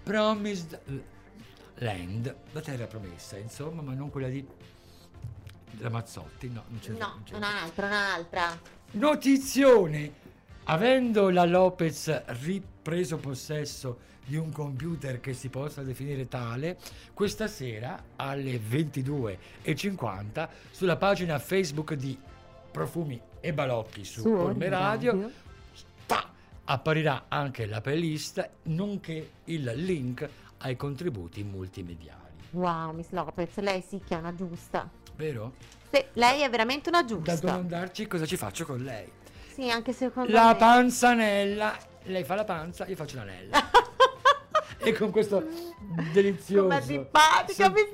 promised 0.03 0.79
Land, 1.75 2.35
la 2.51 2.61
terra 2.61 2.85
promessa, 2.85 3.37
insomma, 3.37 3.81
ma 3.81 3.93
non 3.93 4.09
quella 4.09 4.27
di 4.29 4.45
Ramazzotti, 5.79 6.49
no, 6.49 6.63
non 6.67 6.79
c'è 6.79 6.91
No, 6.91 7.21
un'altra, 7.33 7.87
un'altra. 7.87 8.59
Notizione! 8.91 10.25
Avendo 10.69 11.29
la 11.29 11.45
Lopez 11.45 12.23
ripreso 12.41 13.15
possesso 13.17 13.99
di 14.25 14.35
un 14.35 14.51
computer 14.51 15.21
che 15.21 15.33
si 15.33 15.47
possa 15.47 15.81
definire 15.81 16.27
tale, 16.27 16.77
questa 17.13 17.47
sera 17.47 18.03
alle 18.17 18.57
22.50 18.59 20.49
sulla 20.71 20.97
pagina 20.97 21.39
Facebook 21.39 21.93
di 21.93 22.19
Profumi 22.69 23.19
e 23.39 23.53
Balocchi 23.53 24.03
su, 24.03 24.19
Su 24.21 24.27
Orme 24.29 24.67
Radio, 24.67 25.11
Radio. 25.13 25.31
ta, 26.05 26.29
apparirà 26.65 27.25
anche 27.29 27.65
la 27.65 27.79
playlist 27.79 28.49
nonché 28.63 29.31
il 29.45 29.71
link 29.75 30.27
ai 30.57 30.75
contributi 30.75 31.43
multimediali. 31.43 32.25
Wow, 32.51 32.91
Miss 32.93 33.11
Lopez, 33.11 33.55
lei 33.59 33.81
sì 33.87 34.01
che 34.05 34.15
è 34.15 34.17
una 34.17 34.35
giusta. 34.35 34.89
Vero? 35.15 35.53
Sì, 35.89 36.03
lei 36.13 36.41
è 36.41 36.49
veramente 36.49 36.89
una 36.89 37.03
Da 37.03 37.07
giusta. 37.07 37.35
domandarci 37.39 38.05
cosa 38.07 38.25
ci 38.25 38.35
faccio 38.35 38.65
con 38.65 38.79
lei. 38.83 39.09
Sì, 39.57 39.71
anche 39.71 39.91
secondo 39.91 40.31
La 40.31 40.49
me. 40.49 40.55
panzanella, 40.55 41.75
lei 42.03 42.23
fa 42.23 42.35
la 42.35 42.43
panza, 42.43 42.85
io 42.85 42.95
faccio 42.95 43.15
l'anella. 43.15 43.57
e 44.77 44.93
con 44.93 45.09
questo 45.09 45.43
delizioso. 46.13 46.67
Com'è 46.67 46.79
simpatica, 46.81 47.65
Lopez! 47.67 47.87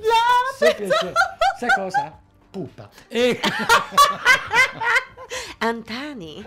semplice- 0.58 1.12
Sai 1.58 1.68
cosa? 1.74 2.20
Pupa. 2.50 2.90
E 3.08 3.40
Antani, 5.60 6.46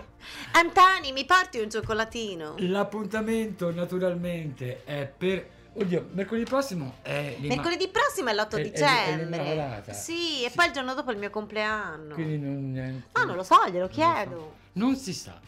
Antani, 0.52 1.10
mi 1.10 1.24
porti 1.24 1.58
un 1.58 1.68
cioccolatino? 1.68 2.54
l'appuntamento 2.58 3.72
naturalmente 3.72 4.84
è 4.84 5.10
per... 5.16 5.56
Oddio, 5.80 6.08
mercoledì 6.12 6.44
prossimo 6.44 6.94
è 7.02 7.36
l'imma- 7.38 7.54
Mercoledì 7.54 7.88
prossimo 7.88 8.30
è 8.30 8.34
l'8 8.34 8.56
è- 8.56 8.60
è- 8.60 8.60
è 8.60 8.70
dicembre. 8.70 9.24
l'Immacolata. 9.24 9.92
sì, 9.92 10.44
e 10.44 10.48
Sì. 10.50 10.56
poi 10.56 10.66
il 10.66 10.72
giorno 10.72 10.94
dopo 10.94 11.10
è 11.10 11.12
il 11.12 11.18
mio 11.18 11.30
compleanno. 11.30 12.14
Quindi 12.14 12.38
non, 12.38 12.72
niente. 12.72 13.08
Ah, 13.12 13.24
non 13.24 13.36
lo 13.36 13.42
so, 13.42 13.56
glielo 13.66 13.78
Non 13.86 13.88
chiedo. 13.88 14.54
Non 14.72 14.96
si 14.96 15.12
sa. 15.12 15.38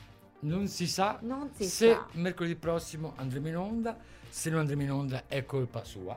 Non 0.42 0.68
si 0.68 0.86
sa 0.86 1.18
Non 1.20 1.50
si 1.54 1.64
se 1.66 1.92
sa. 1.92 2.06
mercoledì 2.12 2.56
prossimo 2.56 3.12
andremo 3.16 3.48
in 3.48 3.56
onda. 3.56 3.96
Se 4.28 4.48
non 4.48 4.60
andremo 4.60 4.82
in 4.82 4.92
onda 4.92 5.22
è 5.26 5.44
colpa 5.44 5.84
sua. 5.84 6.16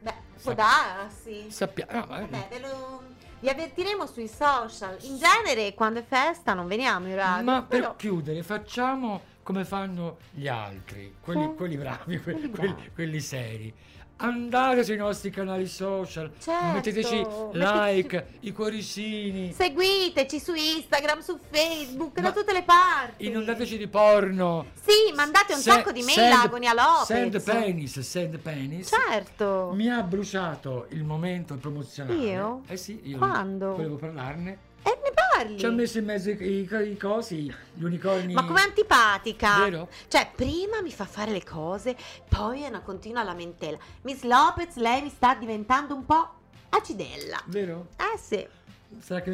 Beh, 0.00 0.14
può 0.42 0.52
Sa- 0.52 0.54
darsi. 0.54 1.50
Sappiamo. 1.50 1.92
no, 1.92 2.06
Vabbè, 2.06 2.48
ve 2.50 2.58
lo... 2.58 3.02
vi 3.40 3.48
avvertiremo 3.48 4.06
sui 4.06 4.26
social. 4.28 4.96
In 5.02 5.18
genere, 5.18 5.72
quando 5.74 6.00
è 6.00 6.04
festa, 6.04 6.52
non 6.54 6.66
veniamo 6.66 7.06
in 7.08 7.14
radio. 7.16 7.44
Ma 7.44 7.62
per 7.62 7.80
però- 7.80 7.96
chiudere, 7.96 8.42
facciamo 8.42 9.20
come 9.44 9.64
fanno 9.64 10.16
gli 10.32 10.48
altri, 10.48 11.14
quelli, 11.20 11.42
Sì. 11.42 11.54
quelli 11.54 11.76
bravi, 11.76 12.20
que- 12.20 12.32
Quelli 12.32 12.50
quelli, 12.50 12.74
quelli 12.92 13.20
seri. 13.20 13.72
Andate 14.16 14.84
sui 14.84 14.96
nostri 14.96 15.28
canali 15.30 15.66
social, 15.66 16.30
Certo, 16.38 16.66
metteteci 16.72 17.16
metteteci- 17.16 17.58
like, 17.58 18.26
i 18.40 18.52
cuoricini, 18.52 19.52
Seguiteci 19.52 20.38
su 20.38 20.54
Instagram, 20.54 21.18
su 21.18 21.36
Facebook, 21.50 22.16
Ma 22.20 22.22
da 22.30 22.32
tutte 22.32 22.52
le 22.52 22.62
parti. 22.62 23.26
inondateci 23.26 23.76
di 23.76 23.88
porno. 23.88 24.66
Sì, 24.80 25.12
mandate 25.16 25.54
un 25.54 25.58
Se- 25.60 25.70
sacco 25.72 25.90
di 25.90 26.02
mail 26.02 26.12
send- 26.16 26.32
a 26.32 26.42
Agonia 26.42 26.72
Lopez. 26.72 27.06
Send 27.06 27.42
penis, 27.42 28.00
send 28.00 28.38
penis. 28.38 28.88
Certo. 28.88 29.72
Mi 29.74 29.90
ha 29.90 30.00
bruciato 30.02 30.86
il 30.90 31.02
momento 31.02 31.56
promozionale. 31.56 32.16
Io? 32.16 32.62
Eh 32.68 32.76
sì, 32.76 33.00
io 33.04 33.18
Quando? 33.18 33.72
volevo 33.74 33.96
parlarne. 33.96 34.58
E 34.86 34.98
ne 35.02 35.12
parli. 35.14 35.58
Ci 35.58 35.66
ha 35.66 35.70
messo 35.70 35.98
in 35.98 36.04
mezzo 36.04 36.30
i, 36.30 36.36
i- 36.38 36.90
i 36.90 36.96
cosi, 36.98 37.52
gli 37.72 37.82
unicorni. 37.82 38.34
Ma 38.34 38.44
com'è 38.44 38.60
antipatica? 38.60 39.58
Vero? 39.58 39.88
Cioè, 40.08 40.30
prima 40.34 40.82
mi 40.82 40.92
fa 40.92 41.06
fare 41.06 41.30
le 41.32 41.42
cose, 41.42 41.96
poi 42.28 42.62
è 42.62 42.68
una 42.68 42.82
continua 42.82 43.22
lamentela. 43.22 43.78
Miss 44.02 44.22
Lopez, 44.22 44.76
lei 44.76 45.02
mi 45.02 45.08
sta 45.08 45.34
diventando 45.34 45.94
un 45.94 46.04
po' 46.04 46.28
acidella. 46.68 47.40
Vero? 47.46 47.86
Eh 47.96 48.18
sì, 48.18 48.46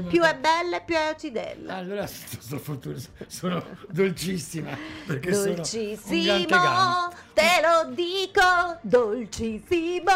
più 0.09 0.23
è 0.23 0.37
bella 0.37 0.81
più 0.81 0.95
è 0.95 1.09
acidella. 1.11 1.77
Allora 1.77 2.07
sto, 2.07 2.37
sto 2.45 2.59
fortuna- 2.59 2.99
sono 3.27 3.63
dolcissima 3.89 4.77
perché 5.07 5.35
sono 5.35 5.55
Dolcissimo, 5.55 6.25
gantegano. 6.25 7.13
te 7.35 7.61
lo 7.63 7.93
dico, 7.95 8.79
dolcissimo. 8.83 10.11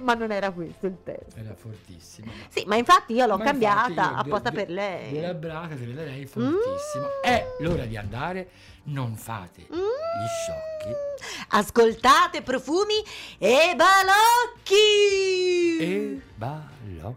Ma 0.00 0.14
non 0.14 0.30
era 0.30 0.50
questo 0.50 0.86
il 0.86 0.96
testo. 1.02 1.36
Era 1.38 1.54
fortissima. 1.54 2.26
ma- 2.26 2.32
Sì, 2.48 2.64
ma 2.66 2.76
infatti 2.76 3.14
io 3.14 3.26
l'ho 3.26 3.38
ma 3.38 3.44
cambiata 3.44 4.10
io 4.10 4.16
apposta 4.16 4.50
due- 4.50 4.64
per 4.64 4.74
lei. 4.74 5.10
Due 5.10 5.20
labrate, 5.20 5.78
te 5.78 5.84
le 5.86 5.94
darei 5.94 6.26
fortissimo. 6.26 7.06
È 7.22 7.44
l'ora 7.60 7.84
di 7.86 7.96
andare, 7.96 8.50
non 8.84 9.14
fate 9.16 9.66
Mm. 9.72 9.76
gli 9.76 10.26
sciocchi 10.42 10.94
Ascoltate 11.50 12.42
profumi 12.42 12.94
e 13.38 13.74
balocchi. 13.76 15.76
e 15.78 16.20
balocchi. 16.34 16.79
Hola. 17.02 17.16